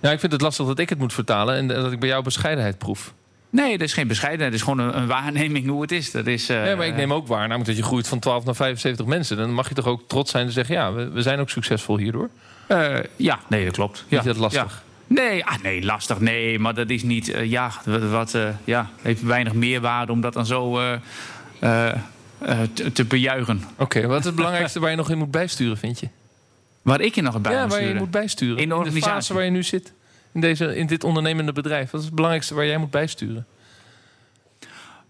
Ja, 0.00 0.10
ik 0.10 0.20
vind 0.20 0.32
het 0.32 0.40
lastig 0.40 0.66
dat 0.66 0.78
ik 0.78 0.88
het 0.88 0.98
moet 0.98 1.12
vertalen 1.12 1.54
en 1.56 1.68
dat 1.68 1.92
ik 1.92 2.00
bij 2.00 2.08
jou 2.08 2.22
bescheidenheid 2.22 2.78
proef. 2.78 3.12
Nee, 3.50 3.78
dat 3.78 3.86
is 3.86 3.92
geen 3.92 4.08
bescheidenheid. 4.08 4.52
Het 4.52 4.60
is 4.60 4.68
gewoon 4.68 4.94
een, 4.94 5.06
waarneming 5.06 5.66
hoe 5.66 5.82
het 5.82 5.92
is. 5.92 6.10
Dat 6.10 6.26
is 6.26 6.50
uh, 6.50 6.66
ja, 6.66 6.76
maar 6.76 6.86
ik 6.86 6.96
neem 6.96 7.12
ook 7.12 7.26
waar, 7.26 7.40
namelijk 7.40 7.66
dat 7.66 7.76
je 7.76 7.82
groeit 7.82 8.08
van 8.08 8.18
12 8.18 8.44
naar 8.44 8.54
75 8.54 9.06
mensen. 9.06 9.36
Dan 9.36 9.52
mag 9.52 9.68
je 9.68 9.74
toch 9.74 9.86
ook 9.86 10.02
trots 10.06 10.30
zijn 10.30 10.46
en 10.46 10.52
zeggen: 10.52 10.74
ja, 10.74 10.92
we, 10.92 11.08
we 11.08 11.22
zijn 11.22 11.38
ook 11.38 11.50
succesvol 11.50 11.96
hierdoor. 11.96 12.28
Uh, 12.68 12.96
ja, 13.16 13.38
nee, 13.48 13.64
dat 13.64 13.74
klopt. 13.74 14.04
Vind 14.08 14.22
je 14.22 14.28
dat 14.28 14.36
lastig? 14.36 14.82
Nee, 15.14 15.44
ah, 15.44 15.62
nee, 15.62 15.84
lastig. 15.84 16.20
Nee, 16.20 16.58
maar 16.58 16.74
dat 16.74 16.90
is 16.90 17.02
niet. 17.02 17.28
Uh, 17.28 17.44
ja, 17.44 17.72
wat 18.10 18.34
uh, 18.34 18.48
ja, 18.64 18.90
heeft 19.02 19.22
weinig 19.22 19.52
meerwaarde 19.52 20.12
om 20.12 20.20
dat 20.20 20.32
dan 20.32 20.46
zo 20.46 20.80
uh, 20.80 20.92
te, 22.72 22.92
te, 22.92 23.04
bejuichen. 23.04 23.62
Oké, 23.72 23.82
okay, 23.82 24.06
wat 24.06 24.18
is 24.18 24.24
het 24.24 24.34
belangrijkste 24.34 24.80
waar 24.80 24.90
je 24.90 24.96
nog 24.96 25.10
in 25.10 25.18
moet 25.18 25.30
bijsturen, 25.30 25.76
vind 25.76 26.00
je? 26.00 26.08
Waar 26.82 27.00
ik 27.00 27.14
je 27.14 27.22
nog 27.22 27.40
bij 27.40 27.52
ja, 27.52 27.66
waar 27.66 27.84
je 27.84 27.94
moet 27.94 28.10
bijsturen. 28.10 28.62
In 28.62 28.68
de 28.68 28.74
organisatie. 28.74 29.08
In 29.08 29.14
de 29.14 29.20
fase 29.20 29.34
waar 29.34 29.44
je 29.44 29.50
nu 29.50 29.62
zit. 29.62 29.92
In, 30.32 30.40
deze, 30.40 30.76
in 30.76 30.86
dit 30.86 31.04
ondernemende 31.04 31.52
bedrijf. 31.52 31.90
Wat 31.90 32.00
is 32.00 32.06
het 32.06 32.14
belangrijkste 32.14 32.54
waar 32.54 32.66
jij 32.66 32.78
moet 32.78 32.90
bijsturen? 32.90 33.46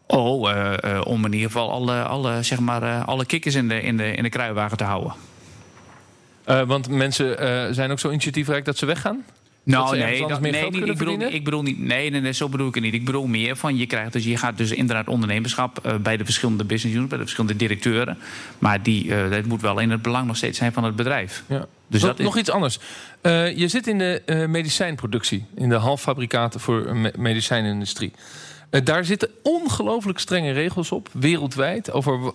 Oh, 0.06 0.42
om 1.04 1.24
in 1.24 1.32
ieder 1.32 1.50
geval 1.50 1.70
alle, 1.70 2.02
alle, 2.02 2.42
zeg 2.42 2.58
maar, 2.58 3.04
alle 3.04 3.24
kikkers 3.24 3.54
in 3.54 3.68
de, 3.68 3.82
in, 3.82 3.96
de, 3.96 4.12
in 4.12 4.22
de 4.22 4.28
kruiwagen 4.28 4.76
te 4.76 4.84
houden. 4.84 5.12
want 6.44 6.88
mensen 6.88 7.74
zijn 7.74 7.90
ook 7.90 7.98
zo 7.98 8.10
initiatiefrijk 8.10 8.64
dat 8.64 8.76
ze 8.76 8.86
weggaan? 8.86 9.24
Nou, 9.70 9.98
nee, 9.98 10.26
dat, 10.26 10.40
nee, 10.40 10.52
ik, 10.52 10.98
bedoel, 10.98 11.20
ik 11.20 11.44
bedoel 11.44 11.62
niet. 11.62 11.78
Nee, 11.78 12.10
nee, 12.10 12.20
nee, 12.20 12.32
zo 12.32 12.48
bedoel 12.48 12.68
ik 12.68 12.74
het 12.74 12.82
niet. 12.82 12.94
Ik 12.94 13.04
bedoel 13.04 13.26
meer 13.26 13.56
van 13.56 13.76
je 13.76 13.86
krijgt 13.86 14.12
dus 14.12 14.24
je 14.24 14.36
gaat 14.36 14.56
dus 14.56 14.70
inderdaad 14.70 15.08
ondernemerschap 15.08 15.86
uh, 15.86 15.94
bij 15.96 16.16
de 16.16 16.24
verschillende 16.24 16.64
business 16.64 16.96
units, 16.96 17.08
bij 17.08 17.18
de 17.18 17.24
verschillende 17.24 17.56
directeuren. 17.56 18.18
Maar 18.58 18.82
die, 18.82 19.04
uh, 19.04 19.30
dat 19.30 19.44
moet 19.44 19.60
wel 19.60 19.78
in 19.78 19.90
het 19.90 20.02
belang 20.02 20.26
nog 20.26 20.36
steeds 20.36 20.58
zijn 20.58 20.72
van 20.72 20.84
het 20.84 20.96
bedrijf. 20.96 21.44
Ja. 21.46 21.66
Dus 21.86 22.02
nog, 22.02 22.16
dat 22.16 22.24
nog 22.24 22.38
iets 22.38 22.50
anders. 22.50 22.78
Uh, 23.22 23.56
je 23.56 23.68
zit 23.68 23.86
in 23.86 23.98
de 23.98 24.46
medicijnproductie, 24.48 25.46
in 25.54 25.68
de 25.68 25.74
halffabrikaten 25.74 26.60
voor 26.60 26.96
medicijnindustrie. 27.16 28.12
Daar 28.84 29.04
zitten 29.04 29.28
ongelooflijk 29.42 30.18
strenge 30.18 30.52
regels 30.52 30.92
op, 30.92 31.08
wereldwijd. 31.12 31.92
Over 31.92 32.32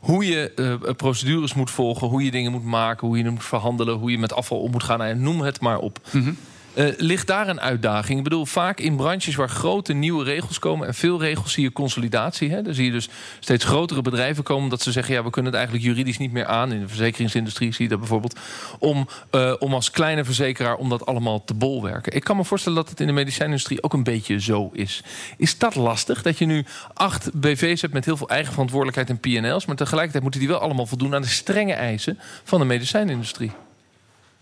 hoe 0.00 0.26
je 0.26 0.52
procedures 0.96 1.54
moet 1.54 1.70
volgen, 1.70 2.08
hoe 2.08 2.24
je 2.24 2.30
dingen 2.30 2.52
moet 2.52 2.64
maken, 2.64 3.06
hoe 3.06 3.18
je 3.18 3.30
moet 3.30 3.44
verhandelen, 3.44 3.94
hoe 3.94 4.10
je 4.10 4.18
met 4.18 4.32
afval 4.32 4.60
om 4.60 4.70
moet 4.70 4.82
gaan. 4.82 5.02
En 5.02 5.22
noem 5.22 5.40
het 5.40 5.60
maar 5.60 5.78
op. 5.78 5.98
Mm 6.10 6.22
-hmm. 6.22 6.36
Uh, 6.74 6.88
ligt 6.96 7.26
daar 7.26 7.48
een 7.48 7.60
uitdaging? 7.60 8.18
Ik 8.18 8.24
bedoel, 8.24 8.46
vaak 8.46 8.80
in 8.80 8.96
branches 8.96 9.34
waar 9.34 9.48
grote 9.48 9.92
nieuwe 9.92 10.24
regels 10.24 10.58
komen... 10.58 10.86
en 10.86 10.94
veel 10.94 11.20
regels 11.20 11.52
zie 11.52 11.62
je 11.62 11.72
consolidatie. 11.72 12.50
Hè? 12.50 12.62
Dan 12.62 12.74
zie 12.74 12.84
je 12.84 12.90
dus 12.90 13.08
steeds 13.40 13.64
grotere 13.64 14.02
bedrijven 14.02 14.44
komen... 14.44 14.70
dat 14.70 14.82
ze 14.82 14.92
zeggen, 14.92 15.14
ja, 15.14 15.24
we 15.24 15.30
kunnen 15.30 15.52
het 15.52 15.60
eigenlijk 15.60 15.90
juridisch 15.90 16.18
niet 16.18 16.32
meer 16.32 16.46
aan. 16.46 16.72
In 16.72 16.80
de 16.80 16.88
verzekeringsindustrie 16.88 17.72
zie 17.72 17.84
je 17.84 17.90
dat 17.90 17.98
bijvoorbeeld. 17.98 18.38
Om, 18.78 19.08
uh, 19.30 19.54
om 19.58 19.74
als 19.74 19.90
kleine 19.90 20.24
verzekeraar 20.24 20.76
om 20.76 20.88
dat 20.88 21.06
allemaal 21.06 21.44
te 21.44 21.54
bolwerken. 21.54 22.12
Ik 22.12 22.24
kan 22.24 22.36
me 22.36 22.44
voorstellen 22.44 22.78
dat 22.78 22.90
het 22.90 23.00
in 23.00 23.06
de 23.06 23.12
medicijnindustrie 23.12 23.82
ook 23.82 23.92
een 23.92 24.04
beetje 24.04 24.40
zo 24.40 24.70
is. 24.72 25.02
Is 25.36 25.58
dat 25.58 25.74
lastig? 25.74 26.22
Dat 26.22 26.38
je 26.38 26.46
nu 26.46 26.64
acht 26.94 27.40
BV's 27.40 27.80
hebt 27.80 27.92
met 27.92 28.04
heel 28.04 28.16
veel 28.16 28.28
eigen 28.28 28.52
verantwoordelijkheid 28.52 29.10
en 29.10 29.20
PNL's... 29.20 29.66
maar 29.66 29.76
tegelijkertijd 29.76 30.22
moeten 30.22 30.40
die 30.40 30.48
wel 30.48 30.60
allemaal 30.60 30.86
voldoen 30.86 31.14
aan 31.14 31.22
de 31.22 31.28
strenge 31.28 31.74
eisen 31.74 32.18
van 32.44 32.58
de 32.58 32.66
medicijnindustrie. 32.66 33.52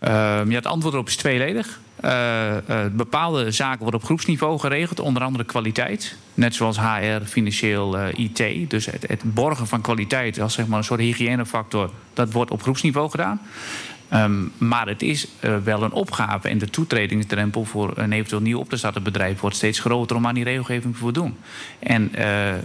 Uh, 0.03 0.09
ja, 0.47 0.55
het 0.55 0.65
antwoord 0.65 0.93
erop 0.93 1.07
is 1.07 1.15
tweeledig. 1.15 1.79
Uh, 2.05 2.51
uh, 2.69 2.85
bepaalde 2.91 3.51
zaken 3.51 3.81
worden 3.81 3.99
op 3.99 4.05
groepsniveau 4.05 4.59
geregeld, 4.59 4.99
onder 4.99 5.23
andere 5.23 5.43
kwaliteit. 5.43 6.15
Net 6.33 6.55
zoals 6.55 6.79
HR, 6.79 7.25
financieel, 7.25 7.97
uh, 7.97 8.07
IT. 8.13 8.69
Dus 8.69 8.85
het, 8.85 9.07
het, 9.07 9.21
borgen 9.23 9.67
van 9.67 9.81
kwaliteit 9.81 10.39
als 10.39 10.53
zeg 10.53 10.67
maar, 10.67 10.77
een 10.77 10.83
soort 10.83 10.99
hygiënefactor, 10.99 11.91
dat 12.13 12.31
wordt 12.31 12.51
op 12.51 12.61
groepsniveau 12.61 13.09
gedaan. 13.09 13.41
Um, 14.13 14.51
maar 14.57 14.87
het 14.87 15.01
is 15.01 15.27
uh, 15.41 15.57
wel 15.57 15.83
een 15.83 15.91
opgave 15.91 16.49
en 16.49 16.57
de 16.57 16.69
toetredingsdrempel 16.69 17.65
voor 17.65 17.91
een 17.95 18.11
eventueel 18.11 18.41
nieuw 18.41 18.59
op 18.59 18.69
te 18.69 18.77
starten 18.77 19.03
bedrijf 19.03 19.39
wordt 19.39 19.55
steeds 19.55 19.79
groter 19.79 20.15
om 20.15 20.27
aan 20.27 20.33
die 20.33 20.43
regelgeving 20.43 20.93
te 20.93 20.99
voldoen. 20.99 21.37
En 21.79 22.11
uh, 22.15 22.47
uh, 22.53 22.61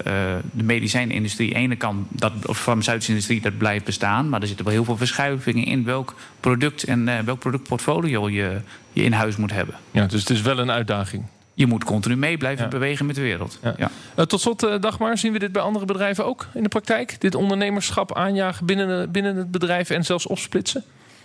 de 0.53 0.63
medicijnindustrie, 0.63 1.49
de 1.49 1.55
ene 1.55 1.77
kant, 1.77 2.07
dat, 2.11 2.33
of 2.47 2.59
farmaceutische 2.59 3.11
industrie, 3.11 3.41
dat 3.41 3.59
blijft 3.59 3.85
bestaan, 3.85 4.29
maar 4.29 4.41
er 4.41 4.47
zitten 4.47 4.65
wel 4.65 4.75
heel 4.75 4.85
veel 4.85 4.97
verschuivingen 4.97 5.65
in 5.65 5.85
welk 5.85 6.15
product 6.41 6.85
en 6.85 7.25
welk 7.25 7.39
productportfolio 7.39 8.29
je, 8.29 8.61
je 8.93 9.03
in 9.03 9.13
huis 9.13 9.37
moet 9.37 9.53
hebben. 9.53 9.75
Ja, 9.91 10.07
dus 10.07 10.21
het 10.21 10.31
is 10.31 10.43
wel 10.43 10.59
een 10.59 10.71
uitdaging. 10.71 11.25
Je 11.55 11.67
moet 11.67 11.85
continu 11.85 12.17
mee 12.17 12.37
blijven 12.37 12.65
ja. 12.65 12.71
bewegen 12.71 13.07
met 13.07 13.15
de 13.15 13.23
wereld. 13.23 13.59
Ja. 13.63 13.91
Ja. 14.17 14.25
Tot 14.25 14.41
slot, 14.41 14.61
Dagmar, 14.81 15.19
zien 15.19 15.33
we 15.33 15.39
dit 15.39 15.53
bij 15.53 15.63
andere 15.63 15.85
bedrijven 15.85 16.27
ook 16.27 16.47
in 16.55 16.63
de 16.63 16.69
praktijk? 16.69 17.21
Dit 17.21 17.35
ondernemerschap 17.35 18.17
aanjagen 18.17 18.67
binnen, 18.67 19.11
binnen 19.11 19.37
het 19.37 19.51
bedrijf 19.51 19.91
en 19.91 20.05
zelfs 20.05 20.27
opsplitsen? 20.27 20.85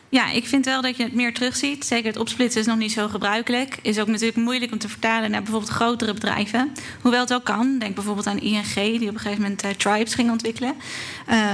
Ja, 0.09 0.31
ik 0.31 0.47
vind 0.47 0.65
wel 0.65 0.81
dat 0.81 0.97
je 0.97 1.03
het 1.03 1.13
meer 1.13 1.33
terugziet. 1.33 1.85
Zeker 1.85 2.07
het 2.07 2.19
opsplitsen 2.19 2.61
is 2.61 2.67
nog 2.67 2.77
niet 2.77 2.91
zo 2.91 3.07
gebruikelijk. 3.07 3.79
Is 3.81 3.99
ook 3.99 4.07
natuurlijk 4.07 4.37
moeilijk 4.37 4.71
om 4.71 4.77
te 4.77 4.89
vertalen 4.89 5.31
naar 5.31 5.41
bijvoorbeeld 5.41 5.71
grotere 5.71 6.13
bedrijven. 6.13 6.71
Hoewel 7.01 7.19
het 7.19 7.29
wel 7.29 7.41
kan. 7.41 7.79
Denk 7.79 7.95
bijvoorbeeld 7.95 8.27
aan 8.27 8.39
ING, 8.39 8.73
die 8.73 9.09
op 9.09 9.13
een 9.13 9.19
gegeven 9.19 9.41
moment 9.41 9.63
uh, 9.63 9.69
Tribes 9.71 10.13
ging 10.13 10.31
ontwikkelen. 10.31 10.75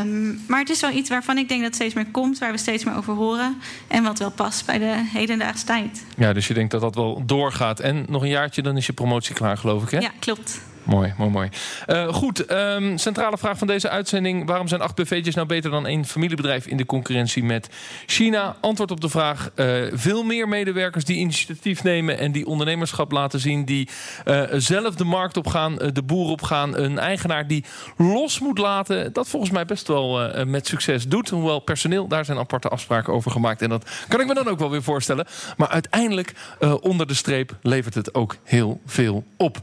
Um, 0.02 0.44
maar 0.48 0.60
het 0.60 0.70
is 0.70 0.82
wel 0.82 0.92
iets 0.92 1.10
waarvan 1.10 1.38
ik 1.38 1.48
denk 1.48 1.60
dat 1.62 1.70
het 1.70 1.76
steeds 1.76 1.94
meer 1.94 2.12
komt, 2.12 2.38
waar 2.38 2.52
we 2.52 2.58
steeds 2.58 2.84
meer 2.84 2.96
over 2.96 3.14
horen. 3.14 3.58
En 3.88 4.04
wat 4.04 4.20
wel 4.20 4.32
past 4.32 4.66
bij 4.66 4.78
de 4.78 5.04
hedendaagse 5.14 5.66
tijd. 5.66 6.06
Ja, 6.18 6.34
dus 6.34 6.48
je 6.48 6.54
denkt 6.54 6.72
dat 6.72 6.82
dat 6.82 6.96
wel 6.96 7.24
doorgaat. 7.26 7.80
En 7.80 8.06
nog 8.10 8.22
een 8.22 8.30
jaartje, 8.30 8.62
dan 8.62 8.78
is 8.78 8.86
je 8.86 8.94
promotie 8.94 9.36
klaar, 9.36 9.58
geloof 9.58 9.84
ik, 9.84 9.90
hè? 9.90 10.00
Ja, 10.00 10.12
klopt. 10.20 10.62
Mooi, 10.86 11.14
mooi, 11.18 11.30
mooi. 11.30 11.50
Uh, 11.88 12.08
goed, 12.08 12.52
um, 12.52 12.98
centrale 12.98 13.38
vraag 13.38 13.58
van 13.58 13.68
deze 13.68 13.90
uitzending. 13.90 14.48
Waarom 14.48 14.68
zijn 14.68 14.82
acht 14.82 14.96
BV'tjes 14.96 15.36
nou 15.36 15.48
beter 15.48 15.72
dan 15.72 15.86
één 15.86 16.06
familiebedrijf 16.06 16.68
in 16.68 16.78
de 16.78 16.86
concurrentie 16.86 17.44
met 17.44 17.70
China? 18.06 18.56
Antwoord 18.62 18.92
op 18.92 19.02
de 19.02 19.10
vraag. 19.10 19.52
Uh, 19.56 19.86
veel 19.94 20.24
meer 20.24 20.48
medewerkers 20.48 21.06
die 21.06 21.18
initiatief 21.18 21.84
nemen 21.84 22.18
en 22.18 22.32
die 22.32 22.46
ondernemerschap 22.46 23.12
laten 23.12 23.40
zien. 23.40 23.66
Die 23.66 23.90
uh, 24.26 24.42
zelf 24.52 24.96
de 24.96 25.04
markt 25.04 25.38
op 25.38 25.48
gaan, 25.48 25.76
de 25.76 26.04
boer 26.04 26.30
op 26.30 26.42
gaan. 26.42 26.78
Een 26.78 27.00
eigenaar 27.00 27.48
die 27.48 27.64
los 27.98 28.40
moet 28.40 28.58
laten. 28.58 29.14
Dat 29.14 29.28
volgens 29.28 29.52
mij 29.52 29.66
best 29.66 29.88
wel 29.88 30.30
met 30.46 30.68
succes 30.68 31.08
doet. 31.08 31.30
Hoewel 31.30 31.60
personeel, 31.60 32.08
daar 32.08 32.26
zijn 32.26 32.38
aparte 32.38 32.70
afspraken 32.70 33.14
over 33.14 33.32
gemaakt. 33.32 33.62
En 33.62 33.70
dat 33.70 33.90
kan 34.08 34.20
ik 34.20 34.28
me 34.28 34.34
dan 34.34 34.48
ook 34.48 34.60
wel 34.60 34.72
weer 34.72 34.84
voorstellen. 34.84 35.26
Maar 35.58 35.68
uiteindelijk, 35.68 36.34
onder 36.82 37.08
de 37.08 37.14
streep, 37.14 37.56
levert 37.62 37.94
het 37.94 38.14
ook 38.14 38.36
heel 38.44 38.82
veel 38.86 39.24
op. 39.38 39.60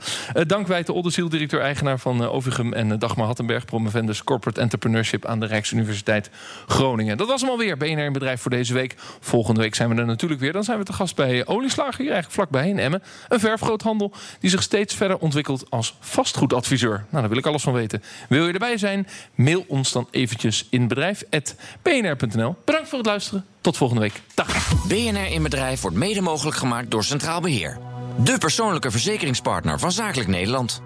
dank 0.46 0.66
wij 0.66 0.82
te 0.82 0.92
directeur-eigenaar 1.12 1.98
van 1.98 2.22
uh, 2.22 2.34
Ovigum... 2.34 2.72
en 2.72 2.88
uh, 2.88 2.98
Dagmar 2.98 3.26
Hattenberg, 3.26 3.64
promovendus 3.64 4.24
Corporate 4.24 4.60
Entrepreneurship... 4.60 5.26
aan 5.26 5.40
de 5.40 5.46
Rijksuniversiteit 5.46 6.30
Groningen. 6.66 7.16
Dat 7.16 7.28
was 7.28 7.40
hem 7.40 7.50
alweer, 7.50 7.76
BNR 7.76 8.04
in 8.04 8.12
Bedrijf 8.12 8.40
voor 8.40 8.50
deze 8.50 8.74
week. 8.74 8.94
Volgende 9.20 9.60
week 9.60 9.74
zijn 9.74 9.88
we 9.88 9.94
er 9.94 10.06
natuurlijk 10.06 10.40
weer. 10.40 10.52
Dan 10.52 10.64
zijn 10.64 10.78
we 10.78 10.84
te 10.84 10.92
gast 10.92 11.16
bij 11.16 11.46
Olieslager, 11.46 12.00
hier 12.00 12.12
eigenlijk 12.12 12.34
vlakbij 12.34 12.68
in 12.68 12.78
Emmen. 12.78 13.02
Een 13.28 13.40
verfgroothandel 13.40 14.12
die 14.40 14.50
zich 14.50 14.62
steeds 14.62 14.94
verder 14.94 15.18
ontwikkelt 15.18 15.70
als 15.70 15.96
vastgoedadviseur. 16.00 17.04
Nou, 17.08 17.20
daar 17.20 17.28
wil 17.28 17.38
ik 17.38 17.46
alles 17.46 17.62
van 17.62 17.72
weten. 17.72 18.02
Wil 18.28 18.46
je 18.46 18.52
erbij 18.52 18.76
zijn? 18.78 19.06
Mail 19.34 19.64
ons 19.68 19.92
dan 19.92 20.08
eventjes 20.10 20.66
in 20.70 20.88
bedrijf.bnr.nl. 20.88 22.56
Bedankt 22.64 22.88
voor 22.88 22.98
het 22.98 23.06
luisteren. 23.06 23.44
Tot 23.60 23.76
volgende 23.76 24.02
week. 24.02 24.22
Dag. 24.34 24.72
BNR 24.88 25.26
in 25.30 25.42
Bedrijf 25.42 25.80
wordt 25.80 25.96
mede 25.96 26.20
mogelijk 26.20 26.56
gemaakt 26.56 26.90
door 26.90 27.04
Centraal 27.04 27.40
Beheer. 27.40 27.78
De 28.16 28.38
persoonlijke 28.38 28.90
verzekeringspartner 28.90 29.78
van 29.78 29.92
Zakelijk 29.92 30.28
Nederland. 30.28 30.82